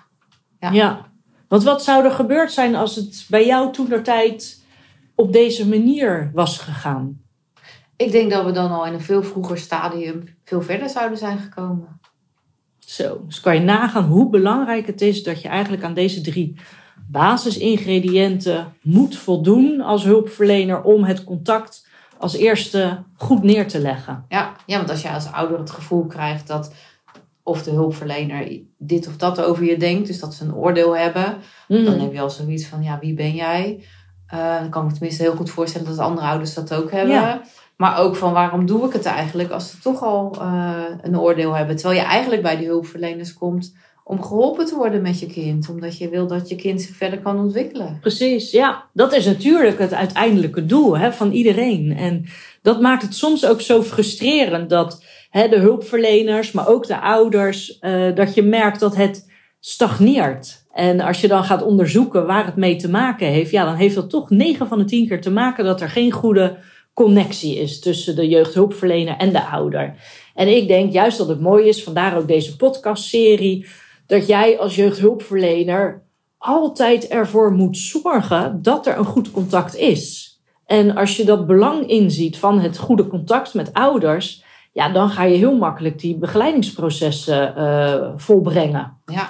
Ja. 0.60 0.72
Ja. 0.72 1.08
Want 1.48 1.64
wat 1.64 1.84
zou 1.84 2.06
er 2.06 2.12
gebeurd 2.12 2.52
zijn 2.52 2.76
als 2.76 2.96
het 2.96 3.26
bij 3.30 3.46
jou 3.46 3.72
toen 3.72 3.90
der 3.90 4.04
tijd 4.04 4.64
op 5.16 5.34
deze 5.34 5.68
manier 5.68 6.32
was 6.34 6.58
gegaan? 6.58 7.22
Ik 7.96 8.12
denk 8.12 8.32
dat 8.32 8.46
we 8.46 8.52
dan 8.52 8.72
al 8.72 8.86
in 8.86 8.94
een 8.94 9.02
veel 9.02 9.24
vroeger 9.24 9.58
stadium 9.58 10.24
veel 10.44 10.62
verder 10.62 10.90
zouden 10.90 11.18
zijn 11.18 11.38
gekomen. 11.38 11.99
Zo, 13.00 13.22
dus 13.26 13.40
kan 13.40 13.54
je 13.56 13.62
nagaan 13.62 14.04
hoe 14.04 14.30
belangrijk 14.30 14.88
het 14.88 15.02
is 15.02 15.24
dat 15.24 15.42
je 15.42 15.48
eigenlijk 15.48 15.84
aan 15.84 15.94
deze 15.94 16.22
drie 16.22 16.56
basisingrediënten 17.08 18.74
moet 18.82 19.18
voldoen 19.18 19.82
als 19.82 20.04
hulpverlener 20.04 20.82
om 20.82 21.04
het 21.04 21.24
contact 21.24 21.88
als 22.18 22.36
eerste 22.36 23.04
goed 23.16 23.44
neer 23.44 23.68
te 23.68 23.80
leggen. 23.80 24.26
Ja, 24.30 24.56
ja, 24.66 24.78
want 24.78 24.90
als 24.90 25.02
je 25.02 25.10
als 25.12 25.32
ouder 25.32 25.60
het 25.60 25.70
gevoel 25.70 26.06
krijgt 26.06 26.48
dat 26.48 26.74
of 27.44 27.64
de 27.64 27.72
hulpverlener 27.72 28.60
dit 28.78 29.08
of 29.08 29.18
dat 29.18 29.42
over 29.42 29.64
je 29.64 29.78
denkt, 29.78 30.08
dus 30.08 30.20
dat 30.20 30.34
ze 30.34 30.44
een 30.44 30.56
oordeel 30.56 30.98
hebben, 30.98 31.38
dan 31.68 31.82
Mhm. 31.84 32.00
heb 32.00 32.14
je 32.14 32.22
al 32.22 32.30
zoiets 32.30 32.66
van, 32.66 32.84
ja, 32.84 33.00
wie 33.02 33.14
ben 33.14 33.36
jij? 33.36 33.84
Eh, 34.30 34.60
dan 34.60 34.70
kan 34.70 34.82
ik 34.82 34.88
me 34.88 34.94
tenminste 34.94 35.24
heel 35.24 35.36
goed 35.36 35.50
voorstellen 35.50 35.88
dat 35.88 35.98
andere 35.98 36.28
ouders 36.28 36.54
dat 36.54 36.74
ook 36.74 36.92
hebben. 36.92 37.16
Ja. 37.16 37.42
Maar 37.76 37.98
ook 37.98 38.16
van, 38.16 38.34
waarom 38.34 38.66
doe 38.66 38.86
ik 38.86 38.94
het 38.94 39.06
eigenlijk 39.06 39.52
als 39.52 39.72
ze 39.72 39.80
toch 39.80 40.04
al 40.04 40.36
eh, 40.40 40.84
een 41.02 41.20
oordeel 41.20 41.56
hebben? 41.56 41.76
Terwijl 41.76 42.00
je 42.00 42.06
eigenlijk 42.06 42.42
bij 42.42 42.58
die 42.58 42.68
hulpverleners 42.68 43.34
komt 43.34 43.74
om 44.04 44.24
geholpen 44.24 44.66
te 44.66 44.76
worden 44.76 45.02
met 45.02 45.20
je 45.20 45.26
kind. 45.26 45.70
Omdat 45.70 45.98
je 45.98 46.10
wil 46.10 46.28
dat 46.28 46.50
je 46.50 46.56
kind 46.56 46.82
zich 46.82 46.96
verder 46.96 47.20
kan 47.20 47.40
ontwikkelen. 47.40 47.98
Precies, 48.02 48.52
ja. 48.52 48.84
Dat 48.94 49.14
is 49.14 49.26
natuurlijk 49.26 49.80
het 49.80 49.94
uiteindelijke 49.94 50.66
doel 50.66 50.98
hè, 50.98 51.14
van 51.14 51.32
iedereen. 51.32 51.98
En 51.98 52.26
dat 52.62 52.82
maakt 52.82 53.02
het 53.02 53.16
soms 53.16 53.46
ook 53.46 53.62
zo 53.62 53.84
frustrerend 53.84 54.70
dat 54.70 55.04
hè, 55.30 55.48
de 55.48 55.60
hulpverleners, 55.60 56.52
maar 56.52 56.68
ook 56.68 56.88
de 56.88 57.00
ouders, 57.00 57.80
eh, 57.80 58.16
dat 58.16 58.34
je 58.34 58.44
merkt 58.44 58.80
dat 58.80 58.96
het 58.96 59.30
stagneert. 59.60 60.59
En 60.74 61.00
als 61.00 61.22
je 61.22 61.28
dan 61.28 61.44
gaat 61.44 61.64
onderzoeken 61.64 62.26
waar 62.26 62.46
het 62.46 62.56
mee 62.56 62.76
te 62.76 62.90
maken 62.90 63.28
heeft, 63.28 63.52
ja, 63.52 63.66
dan 63.66 63.76
heeft 63.76 63.96
dat 63.96 64.10
toch 64.10 64.30
9 64.30 64.68
van 64.68 64.78
de 64.78 64.86
10 64.86 65.08
keer 65.08 65.22
te 65.22 65.32
maken 65.32 65.66
dat 65.66 65.82
er 65.82 65.90
geen 65.90 66.12
goede 66.12 66.58
connectie 66.94 67.56
is 67.56 67.80
tussen 67.80 68.16
de 68.16 68.28
jeugdhulpverlener 68.28 69.18
en 69.18 69.32
de 69.32 69.46
ouder. 69.46 69.96
En 70.36 70.56
ik 70.56 70.68
denk 70.68 70.92
juist 70.92 71.18
dat 71.18 71.28
het 71.28 71.40
mooi 71.40 71.68
is, 71.68 71.84
vandaar 71.84 72.18
ook 72.18 72.28
deze 72.28 72.56
podcastserie, 72.56 73.68
dat 74.06 74.28
jij 74.28 74.60
als 74.60 74.76
jeugdhulpverlener 74.76 76.02
altijd 76.38 77.08
ervoor 77.08 77.52
moet 77.52 77.78
zorgen 77.78 78.62
dat 78.62 78.88
er 78.88 78.98
een 78.98 79.06
goed 79.06 79.32
contact 79.32 79.76
is. 79.76 80.34
En 80.66 80.96
als 80.96 81.18
je 81.18 81.26
dat 81.26 81.48
belang 81.48 81.88
inziet 81.88 82.38
van 82.38 82.60
het 82.60 82.78
goede 82.78 83.08
contact 83.08 83.54
met 83.54 83.74
ouders, 83.74 84.44
ja, 84.72 84.90
dan 84.90 85.10
ga 85.10 85.24
je 85.24 85.38
heel 85.38 85.58
makkelijk 85.58 86.00
die 86.00 86.18
begeleidingsprocessen 86.18 87.56
eh, 87.56 88.10
volbrengen. 88.16 88.98
Ja. 89.06 89.30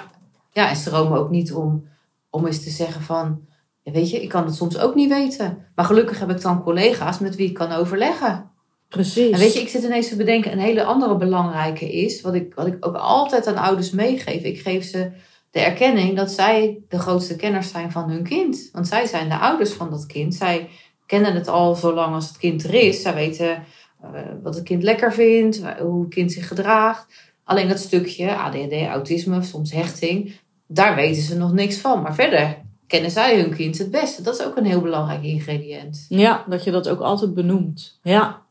Ja, 0.52 0.68
en 0.68 0.76
stromen 0.76 1.18
ook 1.18 1.30
niet 1.30 1.52
om, 1.52 1.88
om 2.30 2.46
eens 2.46 2.62
te 2.62 2.70
zeggen 2.70 3.02
van... 3.02 3.40
weet 3.82 4.10
je, 4.10 4.22
ik 4.22 4.28
kan 4.28 4.44
het 4.44 4.54
soms 4.54 4.78
ook 4.78 4.94
niet 4.94 5.08
weten. 5.08 5.66
Maar 5.74 5.84
gelukkig 5.84 6.18
heb 6.18 6.30
ik 6.30 6.40
dan 6.40 6.62
collega's 6.62 7.18
met 7.18 7.36
wie 7.36 7.48
ik 7.48 7.54
kan 7.54 7.72
overleggen. 7.72 8.50
Precies. 8.88 9.30
En 9.30 9.38
weet 9.38 9.54
je, 9.54 9.60
ik 9.60 9.68
zit 9.68 9.82
ineens 9.82 10.08
te 10.08 10.16
bedenken, 10.16 10.52
een 10.52 10.58
hele 10.58 10.84
andere 10.84 11.16
belangrijke 11.16 11.92
is, 11.92 12.20
wat 12.20 12.34
ik, 12.34 12.54
wat 12.54 12.66
ik 12.66 12.76
ook 12.86 12.96
altijd 12.96 13.46
aan 13.46 13.56
ouders 13.56 13.90
meegeef. 13.90 14.42
Ik 14.42 14.60
geef 14.60 14.84
ze 14.84 15.10
de 15.50 15.60
erkenning 15.60 16.16
dat 16.16 16.30
zij 16.30 16.78
de 16.88 16.98
grootste 16.98 17.36
kenners 17.36 17.70
zijn 17.70 17.90
van 17.90 18.10
hun 18.10 18.22
kind. 18.22 18.68
Want 18.72 18.88
zij 18.88 19.06
zijn 19.06 19.28
de 19.28 19.38
ouders 19.38 19.70
van 19.70 19.90
dat 19.90 20.06
kind. 20.06 20.34
Zij 20.34 20.68
kennen 21.06 21.34
het 21.34 21.48
al 21.48 21.74
zolang 21.74 22.14
als 22.14 22.28
het 22.28 22.36
kind 22.36 22.64
er 22.64 22.74
is. 22.74 23.02
Zij 23.02 23.14
weten 23.14 23.64
eh, 24.02 24.20
wat 24.42 24.54
het 24.54 24.64
kind 24.64 24.82
lekker 24.82 25.12
vindt, 25.12 25.62
hoe 25.78 26.00
het 26.00 26.14
kind 26.14 26.32
zich 26.32 26.48
gedraagt. 26.48 27.06
Alleen 27.44 27.68
dat 27.68 27.78
stukje 27.78 28.36
ADHD, 28.36 28.72
autisme, 28.72 29.42
soms 29.42 29.72
hechting, 29.72 30.39
daar 30.72 30.94
weten 30.94 31.22
ze 31.22 31.36
nog 31.36 31.52
niks 31.52 31.76
van. 31.76 32.02
Maar 32.02 32.14
verder 32.14 32.56
kennen 32.86 33.10
zij 33.10 33.40
hun 33.40 33.54
kind 33.54 33.78
het 33.78 33.90
beste. 33.90 34.22
Dat 34.22 34.38
is 34.38 34.46
ook 34.46 34.56
een 34.56 34.64
heel 34.64 34.80
belangrijk 34.80 35.22
ingrediënt. 35.22 36.06
Ja, 36.08 36.44
dat 36.48 36.64
je 36.64 36.70
dat 36.70 36.88
ook 36.88 37.00
altijd 37.00 37.34
benoemt. 37.34 37.98
Ja. 38.02 38.42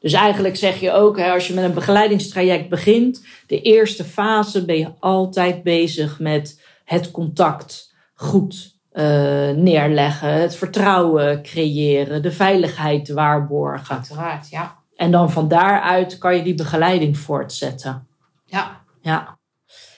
Dus 0.00 0.12
eigenlijk 0.12 0.56
zeg 0.56 0.80
je 0.80 0.92
ook, 0.92 1.18
hè, 1.18 1.32
als 1.32 1.46
je 1.46 1.54
met 1.54 1.64
een 1.64 1.74
begeleidingstraject 1.74 2.68
begint, 2.68 3.26
de 3.46 3.60
eerste 3.60 4.04
fase 4.04 4.64
ben 4.64 4.78
je 4.78 4.92
altijd 4.98 5.62
bezig 5.62 6.18
met 6.18 6.60
het 6.84 7.10
contact 7.10 7.94
goed 8.14 8.74
eh, 8.90 9.04
neerleggen, 9.50 10.32
het 10.32 10.56
vertrouwen 10.56 11.42
creëren, 11.42 12.22
de 12.22 12.32
veiligheid 12.32 13.08
waarborgen. 13.08 13.96
Uiteraard, 13.96 14.48
ja. 14.48 14.76
En 14.96 15.10
dan 15.10 15.30
van 15.30 15.48
daaruit 15.48 16.18
kan 16.18 16.36
je 16.36 16.42
die 16.42 16.54
begeleiding 16.54 17.18
voortzetten. 17.18 18.06
Ja, 18.44 18.80
Ja. 19.00 19.38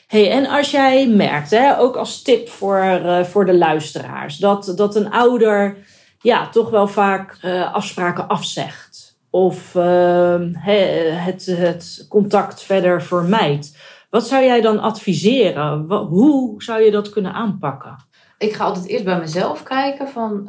Hey, 0.07 0.31
en 0.31 0.47
als 0.47 0.71
jij 0.71 1.09
merkt, 1.09 1.51
hè, 1.51 1.79
ook 1.79 1.97
als 1.97 2.23
tip 2.23 2.49
voor, 2.49 2.83
uh, 2.83 3.25
voor 3.25 3.45
de 3.45 3.59
luisteraars, 3.59 4.37
dat, 4.37 4.73
dat 4.77 4.97
een 4.97 5.11
ouder 5.11 5.77
ja, 6.19 6.49
toch 6.49 6.71
wel 6.71 6.89
vaak 6.89 7.39
uh, 7.43 7.75
afspraken 7.75 8.29
afzegt. 8.29 9.19
Of 9.31 9.75
uh, 9.75 10.37
het, 10.53 11.47
het 11.47 12.07
contact 12.09 12.63
verder 12.63 13.03
vermijdt. 13.03 13.77
Wat 14.11 14.27
zou 14.27 14.45
jij 14.45 14.61
dan 14.61 14.79
adviseren? 14.79 15.79
Hoe 15.89 16.63
zou 16.63 16.83
je 16.83 16.91
dat 16.91 17.11
kunnen 17.11 17.33
aanpakken? 17.33 17.97
Ik 18.39 18.53
ga 18.53 18.65
altijd 18.65 18.87
eerst 18.87 19.05
bij 19.05 19.19
mezelf 19.19 19.63
kijken 19.63 20.09
van 20.09 20.45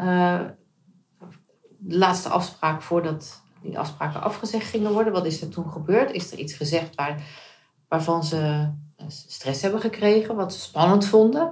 de 1.77 1.97
laatste 1.97 2.29
afspraak 2.29 2.81
voordat 2.81 3.41
die 3.61 3.79
afspraken 3.79 4.21
afgezegd 4.21 4.69
gingen 4.69 4.91
worden. 4.91 5.13
Wat 5.13 5.25
is 5.25 5.41
er 5.41 5.49
toen 5.49 5.69
gebeurd? 5.69 6.11
Is 6.11 6.31
er 6.31 6.37
iets 6.37 6.53
gezegd 6.53 6.95
waar, 6.95 7.21
waarvan 7.87 8.23
ze 8.23 8.69
stress 9.07 9.61
hebben 9.61 9.81
gekregen, 9.81 10.35
wat 10.35 10.53
ze 10.53 10.59
spannend 10.59 11.05
vonden? 11.05 11.51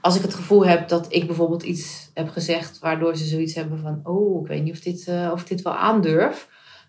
Als 0.00 0.16
ik 0.16 0.22
het 0.22 0.34
gevoel 0.34 0.66
heb 0.66 0.88
dat 0.88 1.06
ik 1.08 1.26
bijvoorbeeld 1.26 1.62
iets 1.62 2.10
heb 2.14 2.28
gezegd 2.28 2.78
waardoor 2.78 3.16
ze 3.16 3.24
zoiets 3.24 3.54
hebben 3.54 3.78
van: 3.78 4.00
Oh, 4.04 4.42
ik 4.42 4.48
weet 4.48 4.62
niet 4.62 4.72
of, 4.72 4.80
dit, 4.80 5.06
uh, 5.08 5.30
of 5.32 5.44
dit 5.44 5.62
wel 5.62 5.74
aandurf 5.74 6.48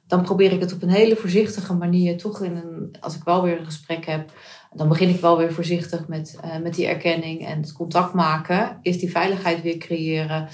dan 0.10 0.22
probeer 0.22 0.52
ik 0.52 0.60
het 0.60 0.74
op 0.74 0.82
een 0.82 0.90
hele 0.90 1.16
voorzichtige 1.16 1.74
manier 1.74 2.18
toch 2.18 2.42
in 2.44 2.56
een, 2.56 2.96
als 3.00 3.16
ik 3.16 3.24
wel 3.24 3.44
weer 3.44 3.60
een 3.60 3.66
gesprek 3.66 4.06
heb, 4.06 4.32
dan 4.74 4.88
begin 4.88 5.10
ik 5.10 5.20
wel 5.20 5.38
weer 5.38 5.54
voorzichtig 5.54 6.08
met, 6.08 6.40
uh, 6.46 6.58
met 6.58 6.76
die 6.76 6.88
erkenning 6.88 7.46
en 7.46 7.62
het 7.62 7.72
contact 7.72 8.14
maken. 8.14 8.80
Eerst 8.82 9.00
die 9.00 9.12
veiligheid 9.12 9.62
weer 9.62 9.78
creëren. 9.78 10.48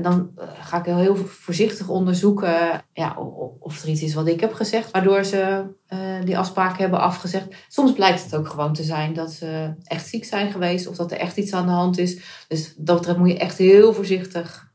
En 0.00 0.10
dan 0.10 0.30
uh, 0.38 0.44
ga 0.60 0.78
ik 0.78 0.84
heel, 0.84 0.96
heel 0.96 1.16
voorzichtig 1.16 1.88
onderzoeken 1.88 2.82
ja, 2.92 3.16
of, 3.60 3.82
er 3.82 3.88
iets 3.88 4.02
is 4.02 4.14
wat 4.14 4.26
ik 4.26 4.40
heb 4.40 4.52
gezegd, 4.52 4.90
waardoor 4.90 5.24
ze 5.24 5.62
uh, 5.92 5.98
die 6.24 6.38
afspraken 6.38 6.80
hebben 6.80 7.00
afgezegd. 7.00 7.46
Soms 7.68 7.92
blijkt 7.92 8.24
het 8.24 8.36
ook 8.36 8.48
gewoon 8.48 8.74
te 8.74 8.82
zijn 8.82 9.12
dat 9.14 9.32
ze 9.32 9.74
echt 9.84 10.08
ziek 10.08 10.24
zijn 10.24 10.52
geweest 10.52 10.86
of 10.86 10.96
dat 10.96 11.12
er 11.12 11.18
echt 11.18 11.36
iets 11.36 11.52
aan 11.52 11.66
de 11.66 11.72
hand 11.72 11.98
is. 11.98 12.18
Dus 12.48 12.74
dat 12.76 12.96
betreft 12.96 13.18
moet 13.18 13.30
je 13.30 13.38
echt 13.38 13.58
heel 13.58 13.92
voorzichtig 13.94 14.68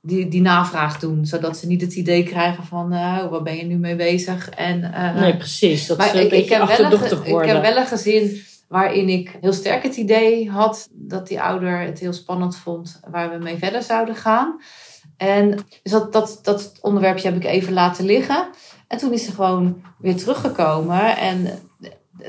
die, 0.00 0.28
die 0.28 0.40
navraag 0.40 0.98
doen. 0.98 1.26
Zodat 1.26 1.56
ze 1.56 1.66
niet 1.66 1.80
het 1.80 1.94
idee 1.94 2.22
krijgen 2.22 2.64
van, 2.64 2.92
uh, 2.92 3.30
waar 3.30 3.42
ben 3.42 3.56
je 3.56 3.64
nu 3.64 3.76
mee 3.76 3.96
bezig? 3.96 4.48
En, 4.48 4.80
uh, 4.80 5.14
nee, 5.14 5.36
precies. 5.36 5.86
Dat 5.86 5.98
maar 5.98 6.14
ik, 6.14 6.32
ik, 6.32 6.48
heb 6.48 6.60
achterdochtig 6.60 7.24
worden. 7.24 7.48
Ik 7.48 7.54
heb 7.54 7.74
wel 7.74 7.82
een 7.82 7.88
gezin 7.88 8.42
waarin 8.72 9.08
ik 9.08 9.38
heel 9.40 9.52
sterk 9.52 9.82
het 9.82 9.96
idee 9.96 10.50
had 10.50 10.88
dat 10.90 11.26
die 11.26 11.42
ouder 11.42 11.80
het 11.80 11.98
heel 11.98 12.12
spannend 12.12 12.56
vond 12.56 13.00
waar 13.10 13.30
we 13.30 13.36
mee 13.38 13.58
verder 13.58 13.82
zouden 13.82 14.16
gaan. 14.16 14.60
En 15.16 15.50
dus 15.82 15.92
dat, 15.92 16.12
dat, 16.12 16.38
dat 16.42 16.72
onderwerpje 16.80 17.28
heb 17.28 17.36
ik 17.36 17.44
even 17.44 17.72
laten 17.72 18.04
liggen. 18.04 18.48
En 18.88 18.98
toen 18.98 19.12
is 19.12 19.24
ze 19.24 19.32
gewoon 19.32 19.82
weer 19.98 20.16
teruggekomen. 20.16 21.16
En 21.16 21.58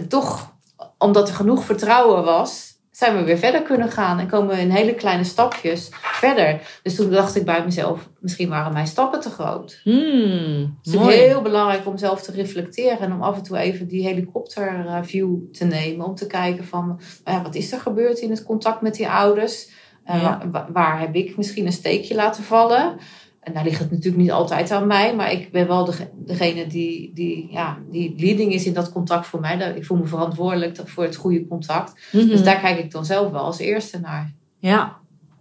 toch, 0.07 0.53
omdat 0.97 1.27
er 1.27 1.35
genoeg 1.35 1.63
vertrouwen 1.63 2.23
was, 2.23 2.72
zijn 2.93 3.15
we 3.15 3.23
weer 3.23 3.37
verder 3.37 3.61
kunnen 3.61 3.91
gaan 3.91 4.19
en 4.19 4.27
komen 4.27 4.55
we 4.55 4.61
in 4.61 4.69
hele 4.69 4.93
kleine 4.93 5.23
stapjes 5.23 5.89
verder. 5.91 6.79
Dus 6.83 6.95
toen 6.95 7.09
dacht 7.09 7.35
ik 7.35 7.45
bij 7.45 7.63
mezelf, 7.63 8.09
misschien 8.19 8.49
waren 8.49 8.73
mijn 8.73 8.87
stappen 8.87 9.19
te 9.19 9.29
groot. 9.29 9.79
Hmm, 9.83 10.77
het 10.83 10.93
is 10.93 11.15
heel 11.15 11.41
belangrijk 11.41 11.87
om 11.87 11.97
zelf 11.97 12.21
te 12.21 12.31
reflecteren 12.31 12.99
en 12.99 13.13
om 13.13 13.21
af 13.21 13.37
en 13.37 13.43
toe 13.43 13.57
even 13.57 13.87
die 13.87 14.07
helikopterview 14.07 15.35
te 15.51 15.65
nemen. 15.65 16.05
Om 16.05 16.15
te 16.15 16.27
kijken 16.27 16.65
van, 16.65 16.99
ja, 17.25 17.41
wat 17.41 17.55
is 17.55 17.71
er 17.71 17.79
gebeurd 17.79 18.19
in 18.19 18.29
het 18.29 18.43
contact 18.43 18.81
met 18.81 18.95
die 18.95 19.09
ouders? 19.09 19.69
Uh, 20.07 20.41
waar, 20.51 20.71
waar, 20.71 20.99
heb 20.99 21.15
ik 21.15 21.37
misschien 21.37 21.65
een 21.65 21.71
steekje 21.71 22.15
laten 22.15 22.43
vallen? 22.43 22.97
En 23.43 23.53
daar 23.53 23.63
ligt 23.63 23.79
het 23.79 23.91
natuurlijk 23.91 24.21
niet 24.21 24.31
altijd 24.31 24.71
aan 24.71 24.87
mij, 24.87 25.15
maar 25.15 25.31
ik 25.31 25.51
ben 25.51 25.67
wel 25.67 25.93
degene 26.15 26.67
die, 26.67 27.11
die, 27.13 27.47
ja, 27.51 27.77
die 27.89 28.13
leading 28.17 28.53
is 28.53 28.65
in 28.65 28.73
dat 28.73 28.91
contact 28.91 29.25
voor 29.25 29.39
mij. 29.39 29.73
Ik 29.75 29.85
voel 29.85 29.97
me 29.97 30.05
verantwoordelijk 30.05 30.77
voor 30.85 31.03
het 31.03 31.15
goede 31.15 31.47
contact. 31.47 32.09
Dus 32.11 32.25
mhm. 32.25 32.43
daar 32.43 32.59
kijk 32.59 32.79
ik 32.79 32.91
dan 32.91 33.05
zelf 33.05 33.31
wel 33.31 33.41
als 33.41 33.59
eerste 33.59 33.99
naar. 33.99 34.33
Ja, 34.59 34.97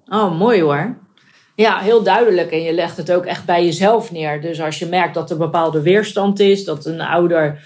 oh 0.07 0.39
mooi 0.39 0.63
hoor. 0.63 0.97
Ja, 1.55 1.79
heel 1.79 2.03
duidelijk. 2.03 2.51
En 2.51 2.63
je 2.63 2.73
legt 2.73 2.97
het 2.97 3.13
ook 3.13 3.25
echt 3.25 3.45
bij 3.45 3.65
jezelf 3.65 4.13
neer. 4.13 4.41
Dus 4.41 4.61
als 4.61 4.79
je 4.79 4.87
merkt 4.87 5.15
dat 5.15 5.31
er 5.31 5.37
bepaalde 5.37 5.83
weerstand 5.83 6.41
is, 6.41 6.65
dat 6.65 6.87
een 6.87 7.01
ouder 7.01 7.63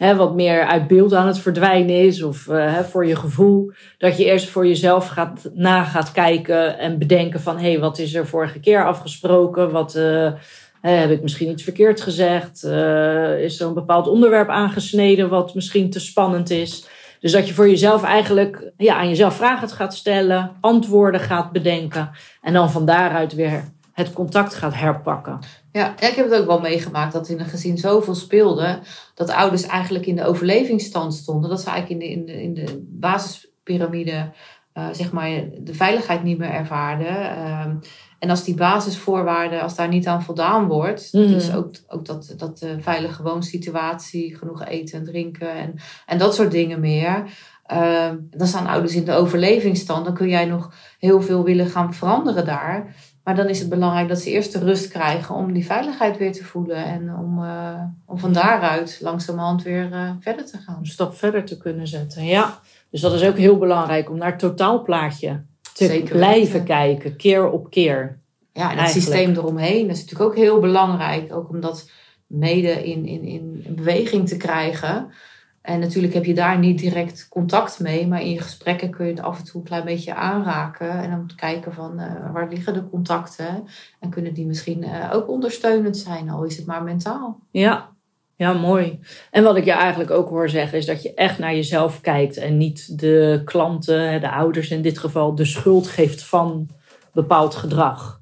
hè, 0.00 0.16
wat 0.16 0.34
meer 0.34 0.64
uit 0.64 0.86
beeld 0.86 1.14
aan 1.14 1.26
het 1.26 1.38
verdwijnen 1.38 2.04
is, 2.04 2.22
of 2.22 2.46
uh, 2.46 2.74
hè, 2.74 2.84
voor 2.84 3.06
je 3.06 3.16
gevoel, 3.16 3.72
dat 3.98 4.16
je 4.16 4.24
eerst 4.24 4.48
voor 4.48 4.66
jezelf 4.66 5.06
gaat, 5.06 5.50
na 5.54 5.84
gaat 5.84 6.12
kijken 6.12 6.78
en 6.78 6.98
bedenken 6.98 7.40
van 7.40 7.58
hé, 7.58 7.70
hey, 7.70 7.80
wat 7.80 7.98
is 7.98 8.14
er 8.14 8.26
vorige 8.26 8.60
keer 8.60 8.84
afgesproken? 8.84 9.70
Wat 9.70 9.96
uh, 9.96 10.32
heb 10.80 11.10
ik 11.10 11.22
misschien 11.22 11.50
iets 11.50 11.62
verkeerd 11.62 12.00
gezegd? 12.00 12.62
Uh, 12.64 13.42
is 13.42 13.60
er 13.60 13.66
een 13.66 13.74
bepaald 13.74 14.08
onderwerp 14.08 14.48
aangesneden 14.48 15.28
wat 15.28 15.54
misschien 15.54 15.90
te 15.90 16.00
spannend 16.00 16.50
is? 16.50 16.86
Dus 17.20 17.32
dat 17.32 17.48
je 17.48 17.54
voor 17.54 17.68
jezelf 17.68 18.02
eigenlijk 18.02 18.72
ja, 18.76 18.96
aan 18.96 19.08
jezelf 19.08 19.34
vragen 19.34 19.68
gaat 19.68 19.94
stellen, 19.94 20.50
antwoorden 20.60 21.20
gaat 21.20 21.52
bedenken 21.52 22.10
en 22.42 22.52
dan 22.52 22.70
van 22.70 22.84
daaruit 22.84 23.34
weer 23.34 23.64
het 24.00 24.12
contact 24.12 24.54
gaat 24.54 24.74
herpakken. 24.74 25.38
Ja, 25.72 25.92
ik 25.98 26.14
heb 26.14 26.30
het 26.30 26.40
ook 26.40 26.46
wel 26.46 26.60
meegemaakt 26.60 27.12
dat 27.12 27.28
in 27.28 27.40
een 27.40 27.46
gezin 27.46 27.78
zoveel 27.78 28.14
speelde. 28.14 28.78
Dat 29.14 29.30
ouders 29.30 29.62
eigenlijk 29.62 30.06
in 30.06 30.16
de 30.16 30.24
overlevingsstand 30.24 31.14
stonden. 31.14 31.50
Dat 31.50 31.60
ze 31.60 31.70
eigenlijk 31.70 32.00
in 32.02 32.16
de, 32.16 32.20
in 32.20 32.26
de, 32.26 32.42
in 32.42 32.54
de 32.54 32.86
basispyramide 32.88 34.32
uh, 34.74 34.86
zeg 34.92 35.12
maar, 35.12 35.30
de 35.60 35.74
veiligheid 35.74 36.22
niet 36.22 36.38
meer 36.38 36.50
ervaarden. 36.50 37.38
Um, 37.66 37.80
en 38.18 38.30
als 38.30 38.44
die 38.44 38.54
basisvoorwaarden, 38.54 39.60
als 39.60 39.76
daar 39.76 39.88
niet 39.88 40.06
aan 40.06 40.22
voldaan 40.22 40.66
wordt, 40.66 41.12
mm. 41.12 41.26
dus 41.26 41.54
ook, 41.54 41.74
ook 41.88 42.04
dat, 42.04 42.34
dat 42.36 42.58
de 42.58 42.76
veilige 42.80 43.22
woonsituatie, 43.22 44.36
genoeg 44.36 44.64
eten 44.64 44.98
en 44.98 45.04
drinken 45.04 45.52
en, 45.52 45.74
en 46.06 46.18
dat 46.18 46.34
soort 46.34 46.50
dingen 46.50 46.80
meer. 46.80 47.24
Uh, 47.72 48.10
dan 48.30 48.46
staan 48.46 48.66
ouders 48.66 48.94
in 48.94 49.04
de 49.04 49.12
overlevingsstand. 49.12 50.04
Dan 50.04 50.14
kun 50.14 50.28
jij 50.28 50.44
nog 50.44 50.72
heel 50.98 51.22
veel 51.22 51.44
willen 51.44 51.66
gaan 51.66 51.94
veranderen 51.94 52.44
daar. 52.44 52.94
Maar 53.24 53.36
dan 53.36 53.48
is 53.48 53.58
het 53.58 53.68
belangrijk 53.68 54.08
dat 54.08 54.20
ze 54.20 54.30
eerst 54.30 54.52
de 54.52 54.58
rust 54.58 54.88
krijgen 54.88 55.34
om 55.34 55.52
die 55.52 55.66
veiligheid 55.66 56.18
weer 56.18 56.32
te 56.32 56.44
voelen. 56.44 56.84
En 56.84 57.14
om, 57.14 57.42
uh, 57.42 57.82
om 58.06 58.18
van 58.18 58.32
daaruit 58.32 58.98
langzamerhand 59.00 59.62
weer 59.62 59.92
uh, 59.92 60.10
verder 60.20 60.46
te 60.46 60.58
gaan. 60.58 60.76
Een 60.78 60.86
stap 60.86 61.14
verder 61.14 61.44
te 61.44 61.56
kunnen 61.56 61.86
zetten, 61.86 62.24
ja. 62.24 62.60
Dus 62.90 63.00
dat 63.00 63.12
is 63.12 63.24
ook 63.24 63.36
heel 63.36 63.58
belangrijk 63.58 64.10
om 64.10 64.18
naar 64.18 64.30
het 64.30 64.38
totaalplaatje 64.38 65.42
te 65.74 65.86
Zeker 65.86 66.16
blijven 66.16 66.64
kijken, 66.64 67.16
keer 67.16 67.50
op 67.50 67.70
keer. 67.70 68.18
Ja, 68.52 68.70
en 68.70 68.78
het 68.78 68.90
systeem 68.90 69.30
eromheen 69.30 69.86
dat 69.86 69.96
is 69.96 70.02
natuurlijk 70.02 70.30
ook 70.30 70.36
heel 70.36 70.60
belangrijk. 70.60 71.34
Ook 71.34 71.48
om 71.48 71.60
dat 71.60 71.90
mede 72.26 72.84
in, 72.84 73.06
in, 73.06 73.24
in 73.24 73.64
beweging 73.68 74.28
te 74.28 74.36
krijgen. 74.36 75.12
En 75.62 75.80
natuurlijk 75.80 76.14
heb 76.14 76.24
je 76.24 76.34
daar 76.34 76.58
niet 76.58 76.78
direct 76.78 77.28
contact 77.28 77.80
mee, 77.80 78.06
maar 78.06 78.20
in 78.20 78.30
je 78.30 78.40
gesprekken 78.40 78.90
kun 78.90 79.06
je 79.06 79.12
het 79.12 79.20
af 79.20 79.38
en 79.38 79.44
toe 79.44 79.60
een 79.60 79.66
klein 79.66 79.84
beetje 79.84 80.14
aanraken. 80.14 80.90
En 80.90 81.10
dan 81.10 81.30
kijken 81.36 81.72
van 81.72 82.00
uh, 82.00 82.32
waar 82.32 82.48
liggen 82.48 82.74
de 82.74 82.88
contacten 82.88 83.64
en 84.00 84.10
kunnen 84.10 84.34
die 84.34 84.46
misschien 84.46 84.84
uh, 84.84 85.10
ook 85.12 85.28
ondersteunend 85.28 85.96
zijn, 85.96 86.30
al 86.30 86.44
is 86.44 86.56
het 86.56 86.66
maar 86.66 86.82
mentaal. 86.82 87.40
Ja. 87.50 87.88
ja, 88.36 88.52
mooi. 88.52 89.00
En 89.30 89.44
wat 89.44 89.56
ik 89.56 89.64
je 89.64 89.72
eigenlijk 89.72 90.10
ook 90.10 90.28
hoor 90.28 90.48
zeggen 90.48 90.78
is 90.78 90.86
dat 90.86 91.02
je 91.02 91.14
echt 91.14 91.38
naar 91.38 91.54
jezelf 91.54 92.00
kijkt 92.00 92.36
en 92.36 92.56
niet 92.56 92.98
de 92.98 93.42
klanten, 93.44 94.20
de 94.20 94.30
ouders 94.30 94.70
in 94.70 94.82
dit 94.82 94.98
geval, 94.98 95.34
de 95.34 95.44
schuld 95.44 95.86
geeft 95.86 96.24
van 96.24 96.68
bepaald 97.12 97.54
gedrag. 97.54 98.20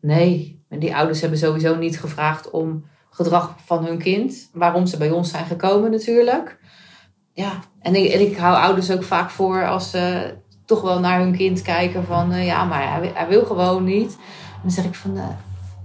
Nee, 0.00 0.62
en 0.68 0.78
die 0.78 0.96
ouders 0.96 1.20
hebben 1.20 1.38
sowieso 1.38 1.76
niet 1.76 2.00
gevraagd 2.00 2.50
om 2.50 2.84
gedrag 3.14 3.54
van 3.64 3.84
hun 3.84 3.98
kind. 3.98 4.50
Waarom 4.52 4.86
ze 4.86 4.96
bij 4.96 5.10
ons 5.10 5.30
zijn 5.30 5.46
gekomen 5.46 5.90
natuurlijk. 5.90 6.58
Ja, 7.32 7.60
en 7.80 7.94
ik, 8.20 8.36
hou 8.36 8.56
ouders 8.56 8.90
ook 8.90 9.02
vaak 9.02 9.30
voor 9.30 9.66
als 9.66 9.90
ze 9.90 10.34
toch 10.64 10.80
wel 10.80 11.00
naar 11.00 11.20
hun 11.20 11.36
kind 11.36 11.62
kijken 11.62 12.04
van... 12.04 12.32
Uh, 12.32 12.46
ja, 12.46 12.64
maar 12.64 12.92
hij, 12.92 13.10
hij, 13.14 13.28
wil 13.28 13.44
gewoon 13.44 13.84
niet. 13.84 14.18
Dan 14.62 14.70
zeg 14.70 14.84
ik 14.84 14.94
van... 14.94 15.16
Uh, 15.16 15.28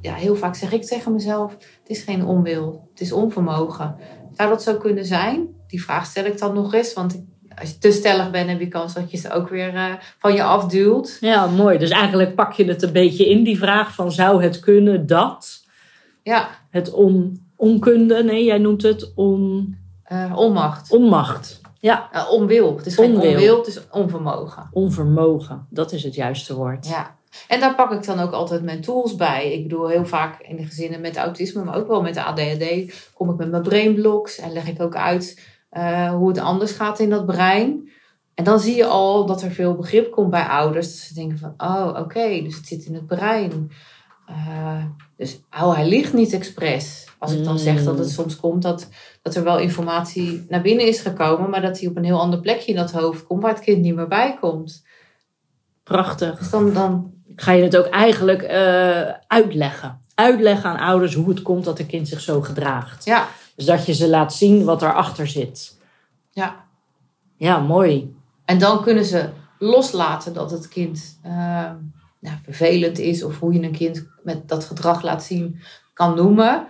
ja, 0.01 0.13
heel 0.13 0.35
vaak 0.35 0.55
zeg 0.55 0.71
ik 0.71 0.85
tegen 0.85 1.13
mezelf... 1.13 1.51
het 1.51 1.89
is 1.89 2.01
geen 2.01 2.25
onwil, 2.25 2.87
het 2.91 3.01
is 3.01 3.11
onvermogen. 3.11 3.95
Zou 4.35 4.49
dat 4.49 4.63
zo 4.63 4.77
kunnen 4.77 5.05
zijn? 5.05 5.47
Die 5.67 5.83
vraag 5.83 6.05
stel 6.05 6.25
ik 6.25 6.39
dan 6.39 6.53
nog 6.53 6.73
eens, 6.73 6.93
want 6.93 7.23
als 7.59 7.69
je 7.69 7.77
te 7.77 7.91
stellig 7.91 8.31
bent, 8.31 8.49
heb 8.49 8.59
je 8.59 8.67
kans 8.67 8.93
dat 8.93 9.11
je 9.11 9.17
ze 9.17 9.31
ook 9.31 9.49
weer 9.49 9.73
uh, 9.73 9.93
van 10.19 10.33
je 10.33 10.43
afduwt. 10.43 11.17
Ja, 11.19 11.47
mooi. 11.47 11.77
Dus 11.77 11.89
eigenlijk 11.89 12.35
pak 12.35 12.53
je 12.53 12.65
het 12.65 12.81
een 12.81 12.91
beetje 12.91 13.29
in, 13.29 13.43
die 13.43 13.57
vraag 13.57 13.93
van 13.95 14.11
zou 14.11 14.43
het 14.43 14.59
kunnen 14.59 15.05
dat? 15.05 15.67
Ja. 16.23 16.49
Het 16.69 16.91
on, 16.91 17.47
onkunde, 17.55 18.23
nee, 18.23 18.43
jij 18.43 18.57
noemt 18.57 18.81
het 18.81 19.11
on... 19.15 19.75
Uh, 20.11 20.33
onmacht. 20.35 20.91
Onmacht, 20.91 21.61
ja. 21.79 22.09
Uh, 22.13 22.31
onwil. 22.31 22.77
Het 22.77 22.85
is 22.85 22.95
geen 22.95 23.15
onwil. 23.15 23.31
onwil, 23.31 23.57
het 23.57 23.67
is 23.67 23.89
onvermogen. 23.91 24.69
Onvermogen, 24.71 25.67
dat 25.69 25.91
is 25.91 26.03
het 26.03 26.15
juiste 26.15 26.55
woord. 26.55 26.87
Ja. 26.87 27.17
En 27.47 27.59
daar 27.59 27.75
pak 27.75 27.91
ik 27.91 28.05
dan 28.05 28.19
ook 28.19 28.31
altijd 28.31 28.63
mijn 28.63 28.81
tools 28.81 29.15
bij. 29.15 29.53
Ik 29.53 29.63
bedoel, 29.63 29.87
heel 29.87 30.05
vaak 30.05 30.41
in 30.41 30.55
de 30.55 30.65
gezinnen 30.65 31.01
met 31.01 31.17
autisme, 31.17 31.63
maar 31.63 31.75
ook 31.75 31.87
wel 31.87 32.01
met 32.01 32.13
de 32.13 32.23
ADHD, 32.23 32.93
kom 33.13 33.29
ik 33.29 33.37
met 33.37 33.51
mijn 33.51 33.63
brainblocks 33.63 34.37
en 34.37 34.53
leg 34.53 34.67
ik 34.67 34.81
ook 34.81 34.95
uit 34.95 35.47
uh, 35.71 36.11
hoe 36.11 36.27
het 36.27 36.39
anders 36.39 36.71
gaat 36.71 36.99
in 36.99 37.09
dat 37.09 37.25
brein. 37.25 37.89
En 38.33 38.43
dan 38.43 38.59
zie 38.59 38.75
je 38.75 38.85
al 38.85 39.25
dat 39.25 39.41
er 39.41 39.51
veel 39.51 39.75
begrip 39.75 40.11
komt 40.11 40.29
bij 40.29 40.45
ouders. 40.45 40.87
Dat 40.87 40.95
ze 40.95 41.13
denken 41.13 41.37
van, 41.37 41.53
oh, 41.57 41.97
oké, 41.99 42.41
dus 42.43 42.55
het 42.55 42.67
zit 42.67 42.85
in 42.85 42.93
het 42.93 43.07
brein. 43.07 43.71
Uh, 44.29 44.83
dus 45.17 45.39
oh, 45.51 45.73
hij 45.73 45.87
ligt 45.87 46.13
niet 46.13 46.33
expres. 46.33 47.07
Als 47.17 47.33
ik 47.33 47.43
dan 47.43 47.59
zeg 47.59 47.83
dat 47.83 47.97
het 47.97 48.07
mm. 48.07 48.13
soms 48.13 48.35
komt 48.35 48.61
dat, 48.61 48.87
dat 49.21 49.35
er 49.35 49.43
wel 49.43 49.59
informatie 49.59 50.45
naar 50.49 50.61
binnen 50.61 50.87
is 50.87 50.99
gekomen, 50.99 51.49
maar 51.49 51.61
dat 51.61 51.79
hij 51.79 51.89
op 51.89 51.97
een 51.97 52.03
heel 52.03 52.19
ander 52.19 52.39
plekje 52.39 52.71
in 52.71 52.77
dat 52.77 52.91
hoofd 52.91 53.23
komt 53.23 53.41
waar 53.41 53.53
het 53.53 53.63
kind 53.63 53.81
niet 53.81 53.95
meer 53.95 54.07
bij 54.07 54.37
komt. 54.39 54.85
Prachtig. 55.83 56.39
Dus 56.39 56.49
dan, 56.49 56.73
dan 56.73 57.11
ga 57.35 57.51
je 57.51 57.63
het 57.63 57.77
ook 57.77 57.85
eigenlijk 57.85 58.41
uh, 58.41 59.13
uitleggen. 59.27 59.99
Uitleggen 60.15 60.69
aan 60.69 60.87
ouders 60.87 61.13
hoe 61.13 61.29
het 61.29 61.41
komt 61.41 61.65
dat 61.65 61.79
een 61.79 61.85
kind 61.85 62.07
zich 62.07 62.19
zo 62.19 62.41
gedraagt. 62.41 63.05
Ja. 63.05 63.27
Dus 63.55 63.65
dat 63.65 63.85
je 63.85 63.93
ze 63.93 64.09
laat 64.09 64.33
zien 64.33 64.63
wat 64.63 64.81
erachter 64.81 65.27
zit. 65.27 65.77
Ja. 66.31 66.65
Ja, 67.35 67.59
mooi. 67.59 68.15
En 68.45 68.59
dan 68.59 68.81
kunnen 68.81 69.05
ze 69.05 69.29
loslaten 69.59 70.33
dat 70.33 70.51
het 70.51 70.67
kind 70.67 71.19
uh, 71.25 71.71
nou, 72.19 72.37
vervelend 72.43 72.99
is 72.99 73.23
of 73.23 73.39
hoe 73.39 73.53
je 73.53 73.61
een 73.61 73.71
kind 73.71 74.07
met 74.23 74.47
dat 74.47 74.65
gedrag 74.65 75.01
laat 75.01 75.23
zien 75.23 75.59
kan 75.93 76.15
noemen. 76.15 76.67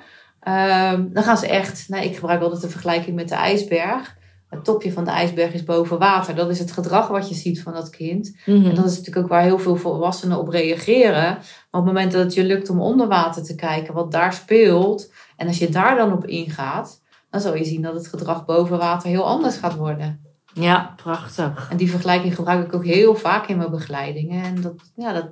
Uh, 0.48 0.94
dan 1.12 1.24
gaan 1.24 1.38
ze 1.38 1.48
echt, 1.48 1.90
nou, 1.90 2.04
ik 2.04 2.16
gebruik 2.16 2.42
altijd 2.42 2.62
de 2.62 2.70
vergelijking 2.70 3.16
met 3.16 3.30
de 3.30 3.36
ijsberg. 3.36 4.18
Het 4.50 4.64
topje 4.64 4.92
van 4.92 5.04
de 5.04 5.12
ijsberg 5.12 5.54
is 5.54 5.64
boven 5.64 6.00
water. 6.00 6.36
Dat 6.36 6.50
is 6.50 6.60
het 6.60 6.72
gedrag 6.72 7.08
wat 7.08 7.30
je 7.30 7.36
ziet 7.36 7.62
van 7.62 7.74
dat 7.74 7.90
kind. 7.90 8.38
Mhm. 8.46 8.66
En 8.66 8.76
dat 8.76 8.86
is 8.86 8.98
natuurlijk 8.98 9.18
ook 9.18 9.28
waar 9.28 9.44
heel 9.44 9.60
veel 9.60 9.76
volwassenen 9.76 10.40
op 10.40 10.48
reageren. 10.48 11.24
Maar 11.24 11.82
op 11.82 11.86
het 11.86 11.86
moment 11.86 12.12
dat 12.12 12.24
het 12.24 12.34
je 12.34 12.44
lukt 12.44 12.70
om 12.70 12.82
onder 12.82 13.08
water 13.08 13.44
te 13.44 13.56
kijken 13.56 13.94
wat 13.94 14.12
daar 14.12 14.34
speelt. 14.34 15.12
En 15.38 15.48
als 15.48 15.58
je 15.58 15.70
daar 15.70 15.96
dan 15.96 16.14
op 16.14 16.26
ingaat, 16.26 17.02
dan 17.30 17.42
zal 17.42 17.56
je 17.56 17.66
zien 17.66 17.82
dat 17.82 17.94
het 17.94 18.08
gedrag 18.08 18.46
boven 18.46 18.78
water 18.78 19.10
heel 19.10 19.28
anders 19.28 19.58
gaat 19.58 19.76
worden. 19.76 20.29
Ja, 20.54 20.94
prachtig. 20.96 21.68
En 21.72 21.78
die 21.78 21.90
vergelijking 21.90 22.36
gebruik 22.36 22.66
ik 22.66 22.76
ook 22.76 22.86
heel 22.86 23.16
vaak 23.16 23.48
in 23.48 23.58
mijn 23.58 23.72
begeleidingen. 23.72 24.44
En 24.44 24.62
dat, 24.62 24.74
ja, 24.96 25.14
dat 25.14 25.26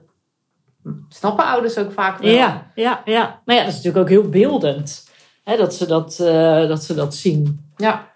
snappen 1.10 1.46
ouders 1.46 1.78
ook 1.78 1.92
vaak 1.92 2.20
wel. 2.20 2.32
Ja, 2.32 2.72
ja, 2.76 3.02
ja. 3.06 3.42
Maar 3.46 3.56
ja, 3.56 3.62
dat 3.62 3.74
is 3.74 3.76
natuurlijk 3.76 4.04
ook 4.04 4.10
heel 4.10 4.30
beeldend. 4.30 5.10
Hè, 5.44 5.58
dat, 5.58 5.74
ze 5.74 5.86
dat, 5.86 6.18
uh, 6.22 6.68
dat 6.68 6.84
ze 6.84 6.94
dat 6.94 7.16
zien. 7.16 7.72
Ja. 7.76 8.16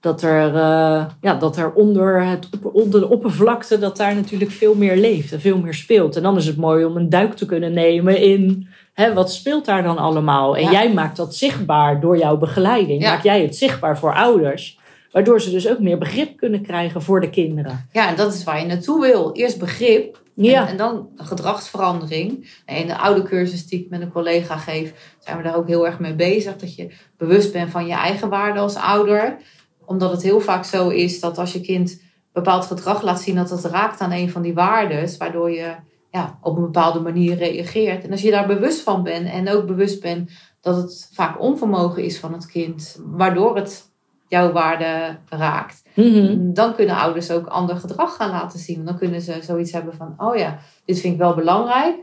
Dat 0.00 0.22
er, 0.22 0.48
uh, 0.54 1.06
ja, 1.20 1.34
dat 1.38 1.56
er 1.56 1.72
onder, 1.72 2.24
het, 2.24 2.48
onder 2.62 3.00
de 3.00 3.08
oppervlakte, 3.08 3.78
dat 3.78 3.96
daar 3.96 4.14
natuurlijk 4.14 4.50
veel 4.50 4.74
meer 4.74 4.96
leeft 4.96 5.32
en 5.32 5.40
veel 5.40 5.58
meer 5.58 5.74
speelt. 5.74 6.16
En 6.16 6.22
dan 6.22 6.36
is 6.36 6.46
het 6.46 6.56
mooi 6.56 6.84
om 6.84 6.96
een 6.96 7.08
duik 7.08 7.34
te 7.34 7.46
kunnen 7.46 7.72
nemen 7.72 8.20
in 8.20 8.68
hè, 8.96 9.14
wat 9.14 9.32
speelt 9.32 9.64
daar 9.64 9.82
dan 9.82 9.98
allemaal. 9.98 10.56
En 10.56 10.70
jij 10.70 10.92
maakt 10.92 11.16
dat 11.16 11.34
zichtbaar 11.34 12.00
door 12.00 12.18
jouw 12.18 12.36
begeleiding. 12.36 13.02
Maak 13.02 13.22
jij 13.22 13.42
het 13.42 13.56
zichtbaar 13.56 13.98
voor 13.98 14.14
ouders. 14.14 14.78
Waardoor 15.12 15.40
ze 15.40 15.50
dus 15.50 15.68
ook 15.68 15.78
meer 15.78 15.98
begrip 15.98 16.36
kunnen 16.36 16.62
krijgen 16.62 17.02
voor 17.02 17.20
de 17.20 17.30
kinderen. 17.30 17.88
Ja, 17.92 18.08
en 18.08 18.16
dat 18.16 18.34
is 18.34 18.44
waar 18.44 18.60
je 18.60 18.66
naartoe 18.66 19.00
wil. 19.00 19.32
Eerst 19.32 19.58
begrip 19.58 20.24
ja. 20.44 20.62
En, 20.62 20.68
en, 20.68 20.76
dan 20.76 21.08
gedragsverandering. 21.16 22.60
In 22.66 22.86
de 22.86 22.96
oude 22.96 23.22
cursus 23.22 23.66
die 23.66 23.80
ik 23.80 23.90
met 23.90 24.00
een 24.00 24.12
collega 24.12 24.56
geef, 24.56 25.14
zijn 25.18 25.36
we 25.36 25.42
daar 25.42 25.56
ook 25.56 25.66
heel 25.66 25.86
erg 25.86 25.98
mee 25.98 26.14
bezig. 26.14 26.56
Dat 26.56 26.74
je 26.74 26.92
bewust 27.16 27.52
bent 27.52 27.70
van 27.70 27.86
je 27.86 27.94
eigen 27.94 28.28
waarde 28.28 28.58
als 28.60 28.76
ouder. 28.76 29.36
Omdat 29.84 30.10
het 30.10 30.22
heel 30.22 30.40
vaak 30.40 30.64
zo 30.64 30.88
is 30.88 31.20
dat 31.20 31.38
als 31.38 31.52
je 31.52 31.60
kind 31.60 32.02
bepaald 32.32 32.64
gedrag 32.64 33.02
laat 33.02 33.20
zien, 33.20 33.34
dat 33.34 33.50
het 33.50 33.64
raakt 33.64 34.00
aan 34.00 34.12
een 34.12 34.30
van 34.30 34.42
die 34.42 34.54
waarden. 34.54 35.18
Waardoor 35.18 35.50
je 35.50 35.74
ja, 36.10 36.38
op 36.42 36.56
een 36.56 36.62
bepaalde 36.62 37.00
manier 37.00 37.36
reageert. 37.36 38.04
En 38.04 38.10
als 38.10 38.22
je 38.22 38.30
daar 38.30 38.46
bewust 38.46 38.80
van 38.80 39.02
bent 39.02 39.30
en 39.30 39.48
ook 39.48 39.66
bewust 39.66 40.00
bent 40.00 40.30
dat 40.60 40.76
het 40.76 41.10
vaak 41.12 41.40
onvermogen 41.40 42.04
is 42.04 42.18
van 42.18 42.32
het 42.32 42.46
kind, 42.46 43.00
waardoor 43.04 43.56
het 43.56 43.94
jouw 44.28 44.52
waarde 44.52 45.18
raakt. 45.28 45.82
Mhm. 45.94 46.52
Dan 46.52 46.74
kunnen 46.74 46.96
ouders 46.96 47.30
ook 47.30 47.46
ander 47.46 47.76
gedrag 47.76 48.16
gaan 48.16 48.30
laten 48.30 48.58
zien. 48.58 48.84
Dan 48.84 48.98
kunnen 48.98 49.20
ze 49.20 49.38
zoiets 49.42 49.72
hebben 49.72 49.94
van, 49.96 50.14
oh 50.16 50.36
ja, 50.36 50.58
dit 50.84 51.00
vind 51.00 51.12
ik 51.12 51.18
wel 51.18 51.34
belangrijk. 51.34 51.96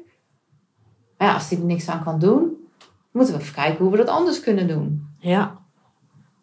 Maar 1.18 1.28
ja, 1.28 1.34
als 1.34 1.50
die 1.50 1.58
er 1.58 1.66
niks 1.66 1.90
aan 1.90 2.04
kan 2.04 2.20
doen, 2.20 2.58
moeten 3.12 3.36
we 3.36 3.42
even 3.42 3.54
kijken 3.54 3.84
hoe 3.84 3.92
we 3.92 3.98
dat 3.98 4.08
anders 4.08 4.40
kunnen 4.40 4.68
doen. 4.68 5.08
Ja, 5.20 5.58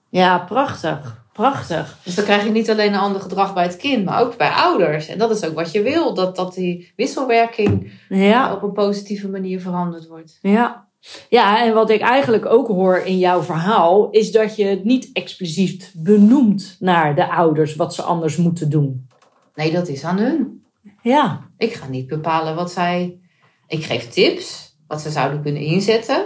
ja 0.08 0.38
prachtig. 0.38 1.18
Prachtig. 1.32 1.98
Dus 2.04 2.14
dan 2.14 2.24
krijg 2.24 2.44
je 2.44 2.50
niet 2.50 2.70
alleen 2.70 2.92
een 2.92 3.00
ander 3.00 3.20
gedrag 3.20 3.54
bij 3.54 3.62
het 3.62 3.76
kind, 3.76 4.04
maar 4.04 4.20
ook 4.20 4.36
bij 4.36 4.50
ouders. 4.50 5.08
En 5.08 5.18
dat 5.18 5.30
is 5.30 5.44
ook 5.44 5.54
wat 5.54 5.72
je 5.72 5.82
wil, 5.82 6.14
dat, 6.14 6.36
dat 6.36 6.54
die 6.54 6.92
wisselwerking 6.96 7.92
ja. 8.08 8.52
op 8.54 8.62
een 8.62 8.72
positieve 8.72 9.28
manier 9.28 9.60
veranderd 9.60 10.06
wordt. 10.06 10.38
Ja, 10.42 10.88
ja, 11.28 11.64
en 11.64 11.74
wat 11.74 11.90
ik 11.90 12.00
eigenlijk 12.00 12.46
ook 12.46 12.66
hoor 12.66 12.96
in 12.96 13.18
jouw 13.18 13.42
verhaal, 13.42 14.10
is 14.10 14.32
dat 14.32 14.56
je 14.56 14.64
het 14.64 14.84
niet 14.84 15.10
expliciet 15.12 15.92
benoemt 15.96 16.76
naar 16.78 17.14
de 17.14 17.30
ouders 17.30 17.76
wat 17.76 17.94
ze 17.94 18.02
anders 18.02 18.36
moeten 18.36 18.70
doen. 18.70 19.08
Nee, 19.54 19.72
dat 19.72 19.88
is 19.88 20.04
aan 20.04 20.18
hun. 20.18 20.64
Ja. 21.02 21.40
Ik 21.56 21.72
ga 21.72 21.88
niet 21.88 22.06
bepalen 22.06 22.54
wat 22.54 22.72
zij. 22.72 23.20
Ik 23.66 23.84
geef 23.84 24.08
tips, 24.08 24.76
wat 24.86 25.00
ze 25.00 25.10
zouden 25.10 25.42
kunnen 25.42 25.62
inzetten. 25.62 26.24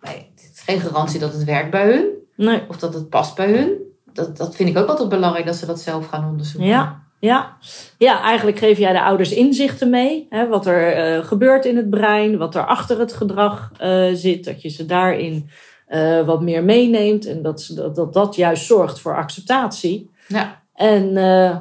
Nee, 0.00 0.30
het 0.34 0.50
is 0.54 0.60
geen 0.60 0.80
garantie 0.80 1.20
dat 1.20 1.32
het 1.32 1.44
werkt 1.44 1.70
bij 1.70 1.92
hun. 1.92 2.06
Nee. 2.36 2.62
Of 2.68 2.76
dat 2.76 2.94
het 2.94 3.08
past 3.08 3.34
bij 3.34 3.52
hun. 3.52 3.84
Dat, 4.12 4.36
dat 4.36 4.56
vind 4.56 4.68
ik 4.68 4.78
ook 4.78 4.88
altijd 4.88 5.08
belangrijk 5.08 5.46
dat 5.46 5.56
ze 5.56 5.66
dat 5.66 5.80
zelf 5.80 6.06
gaan 6.06 6.30
onderzoeken. 6.30 6.68
Ja. 6.68 7.05
Ja. 7.26 7.56
ja, 7.98 8.22
eigenlijk 8.22 8.58
geef 8.58 8.78
jij 8.78 8.92
de 8.92 9.02
ouders 9.02 9.32
inzichten 9.32 9.90
mee. 9.90 10.26
Hè, 10.30 10.48
wat 10.48 10.66
er 10.66 11.16
uh, 11.18 11.24
gebeurt 11.24 11.64
in 11.64 11.76
het 11.76 11.90
brein, 11.90 12.38
wat 12.38 12.54
er 12.54 12.66
achter 12.66 12.98
het 12.98 13.12
gedrag 13.12 13.72
uh, 13.82 14.08
zit. 14.12 14.44
Dat 14.44 14.62
je 14.62 14.68
ze 14.68 14.86
daarin 14.86 15.50
uh, 15.88 16.26
wat 16.26 16.42
meer 16.42 16.64
meeneemt. 16.64 17.26
En 17.26 17.42
dat, 17.42 17.72
dat, 17.74 17.96
dat 17.96 18.12
dat 18.12 18.36
juist 18.36 18.64
zorgt 18.64 19.00
voor 19.00 19.16
acceptatie. 19.16 20.10
Ja. 20.28 20.62
En 20.74 21.12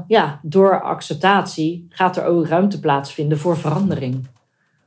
ja, 0.08 0.40
door 0.42 0.82
acceptatie 0.82 1.88
gaat 1.90 2.18
er 2.18 2.26
ook 2.26 2.48
ruimte 2.48 2.80
plaatsvinden 2.80 3.38
voor 3.38 3.58
verandering. 3.58 4.28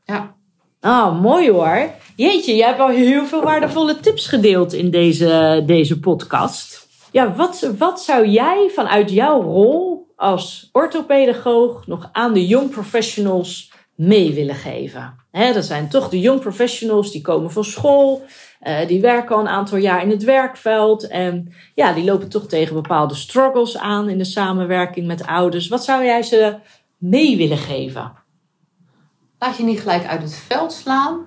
Ja. 0.05 0.35
Ah, 0.81 1.21
mooi 1.21 1.51
hoor. 1.51 1.91
Jeetje, 2.17 2.57
jij 2.57 2.67
hebt 2.67 2.81
al 2.81 2.89
heel 2.89 3.27
veel 3.27 3.43
waardevolle 3.43 4.01
tips 4.01 4.27
gedeeld 4.27 4.73
in 4.73 4.91
deze, 4.91 5.63
deze 5.67 6.01
podcast. 6.01 6.89
Ja, 7.11 7.35
wat, 7.35 7.71
wat 7.79 8.01
zou 8.01 8.27
jij 8.27 8.71
vanuit 8.75 9.11
jouw 9.11 9.43
rol 9.43 10.08
als 10.19 10.69
orthopedagoog 10.73 11.87
nog 11.87 12.09
aan 12.13 12.33
de 12.33 12.47
young 12.47 12.71
professionals 12.71 13.73
mee 13.95 14.35
willen 14.35 14.55
geven? 14.55 15.17
dat 15.31 15.65
zijn 15.65 15.89
toch 15.89 16.09
de 16.09 16.21
young 16.21 16.41
professionals 16.41 17.13
die 17.13 17.21
komen 17.21 17.51
van 17.51 17.65
school, 17.65 18.23
uh, 18.63 18.87
die 18.87 19.01
werken 19.01 19.35
al 19.35 19.41
een 19.41 19.49
aantal 19.49 19.79
jaar 19.79 20.03
in 20.03 20.11
het 20.11 20.25
werkveld 20.25 21.07
en 21.07 21.53
ja, 21.75 21.93
die 21.93 22.05
lopen 22.05 22.29
toch 22.29 22.47
tegen 22.47 22.75
bepaalde 22.75 23.15
struggles 23.15 23.79
aan 23.79 24.09
in 24.09 24.19
de 24.19 24.25
samenwerking 24.25 25.07
met 25.07 25.27
ouders. 25.27 25.69
Wat 25.69 25.85
zou 25.85 26.05
jij 26.05 26.23
ze 26.23 26.57
mee 26.97 27.37
willen 27.37 27.59
geven? 27.59 28.13
Laat 29.39 29.57
je 29.57 29.65
niet 29.65 29.81
gelijk 29.81 30.07
uit 30.07 30.23
het 30.23 30.35
veld 30.35 30.73
slaan. 30.73 31.27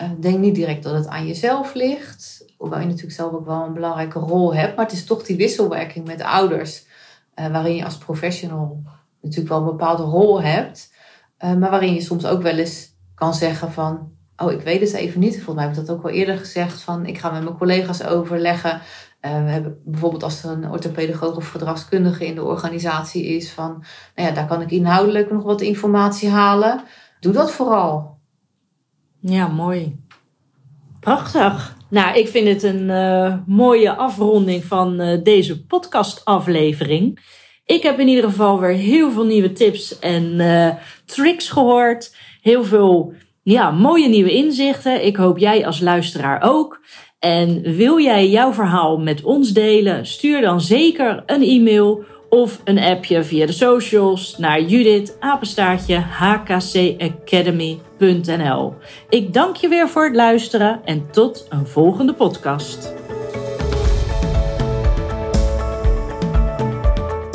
Uh, 0.00 0.10
denk 0.20 0.38
niet 0.38 0.54
direct 0.54 0.82
dat 0.82 0.94
het 0.94 1.06
aan 1.06 1.26
jezelf 1.26 1.74
ligt. 1.74 2.44
Hoewel 2.56 2.80
je 2.80 2.86
natuurlijk 2.86 3.14
zelf 3.14 3.32
ook 3.32 3.46
wel 3.46 3.64
een 3.64 3.74
belangrijke 3.74 4.18
rol 4.18 4.54
hebt. 4.54 4.76
Maar 4.76 4.84
het 4.84 4.94
is 4.94 5.04
toch 5.04 5.22
die 5.22 5.36
wisselwerking 5.36 6.06
met 6.06 6.22
ouders 6.22 6.86
uh, 7.38 7.46
waarin 7.46 7.74
je 7.74 7.84
als 7.84 7.98
professional 7.98 8.82
natuurlijk 9.22 9.48
wel 9.48 9.58
een 9.58 9.76
bepaalde 9.76 10.02
rol 10.02 10.42
hebt, 10.42 10.94
uh, 11.44 11.54
maar 11.54 11.70
waarin 11.70 11.94
je 11.94 12.00
soms 12.00 12.26
ook 12.26 12.42
wel 12.42 12.56
eens 12.56 12.96
kan 13.14 13.34
zeggen 13.34 13.72
van, 13.72 14.12
oh 14.36 14.52
ik 14.52 14.60
weet 14.60 14.80
het 14.80 14.92
even 14.92 15.20
niet. 15.20 15.34
Volgens 15.34 15.54
mij 15.54 15.64
heb 15.64 15.74
dat 15.74 15.90
ook 15.90 16.02
wel 16.02 16.12
eerder 16.12 16.38
gezegd 16.38 16.80
van, 16.80 17.06
ik 17.06 17.18
ga 17.18 17.30
met 17.30 17.42
mijn 17.42 17.56
collega's 17.56 18.04
overleggen. 18.04 18.80
Uh, 19.20 19.44
we 19.44 19.50
hebben 19.50 19.80
bijvoorbeeld 19.84 20.22
als 20.22 20.44
er 20.44 20.50
een 20.50 20.70
orthopedagoog 20.70 21.36
of 21.36 21.48
gedragskundige 21.48 22.26
in 22.26 22.34
de 22.34 22.44
organisatie 22.44 23.24
is 23.24 23.50
van, 23.50 23.84
nou 24.14 24.28
ja, 24.28 24.34
daar 24.34 24.46
kan 24.46 24.60
ik 24.60 24.70
inhoudelijk 24.70 25.30
nog 25.30 25.42
wat 25.42 25.60
informatie 25.60 26.30
halen. 26.30 26.82
Doe 27.20 27.32
dat 27.32 27.52
vooral. 27.52 28.18
Ja, 29.20 29.48
mooi. 29.48 30.04
Prachtig. 31.00 31.76
Nou, 31.90 32.18
ik 32.18 32.28
vind 32.28 32.48
het 32.48 32.62
een 32.62 32.88
uh, 32.88 33.34
mooie 33.46 33.96
afronding 33.96 34.64
van 34.64 35.00
uh, 35.00 35.18
deze 35.22 35.64
podcastaflevering. 35.64 37.18
Ik 37.64 37.82
heb 37.82 37.98
in 37.98 38.08
ieder 38.08 38.24
geval 38.24 38.60
weer 38.60 38.72
heel 38.72 39.10
veel 39.10 39.24
nieuwe 39.24 39.52
tips 39.52 39.98
en 39.98 40.22
uh, 40.36 40.68
tricks 41.04 41.48
gehoord. 41.48 42.16
Heel 42.40 42.64
veel 42.64 43.12
ja, 43.42 43.70
mooie 43.70 44.08
nieuwe 44.08 44.32
inzichten. 44.32 45.04
Ik 45.04 45.16
hoop 45.16 45.38
jij 45.38 45.66
als 45.66 45.80
luisteraar 45.80 46.42
ook. 46.42 46.80
En 47.18 47.62
wil 47.62 48.00
jij 48.00 48.28
jouw 48.28 48.52
verhaal 48.52 48.98
met 48.98 49.22
ons 49.22 49.52
delen? 49.52 50.06
Stuur 50.06 50.40
dan 50.40 50.60
zeker 50.60 51.22
een 51.26 51.42
e-mail 51.42 52.04
of 52.28 52.60
een 52.64 52.78
appje 52.78 53.24
via 53.24 53.46
de 53.46 53.52
socials 53.52 54.38
naar 54.38 54.62
Judith 54.62 55.16
apenstaartje 55.20 55.96
hkcacademy.nl. 55.96 58.74
Ik 59.08 59.32
dank 59.32 59.56
je 59.56 59.68
weer 59.68 59.88
voor 59.88 60.04
het 60.04 60.16
luisteren 60.16 60.80
en 60.84 61.10
tot 61.10 61.46
een 61.48 61.66
volgende 61.66 62.14
podcast. 62.14 62.92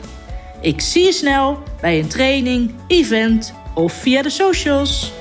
Ik 0.61 0.81
zie 0.81 1.05
je 1.05 1.11
snel 1.11 1.63
bij 1.81 1.99
een 1.99 2.07
training, 2.07 2.73
event 2.87 3.53
of 3.73 3.93
via 3.93 4.21
de 4.21 4.29
socials. 4.29 5.11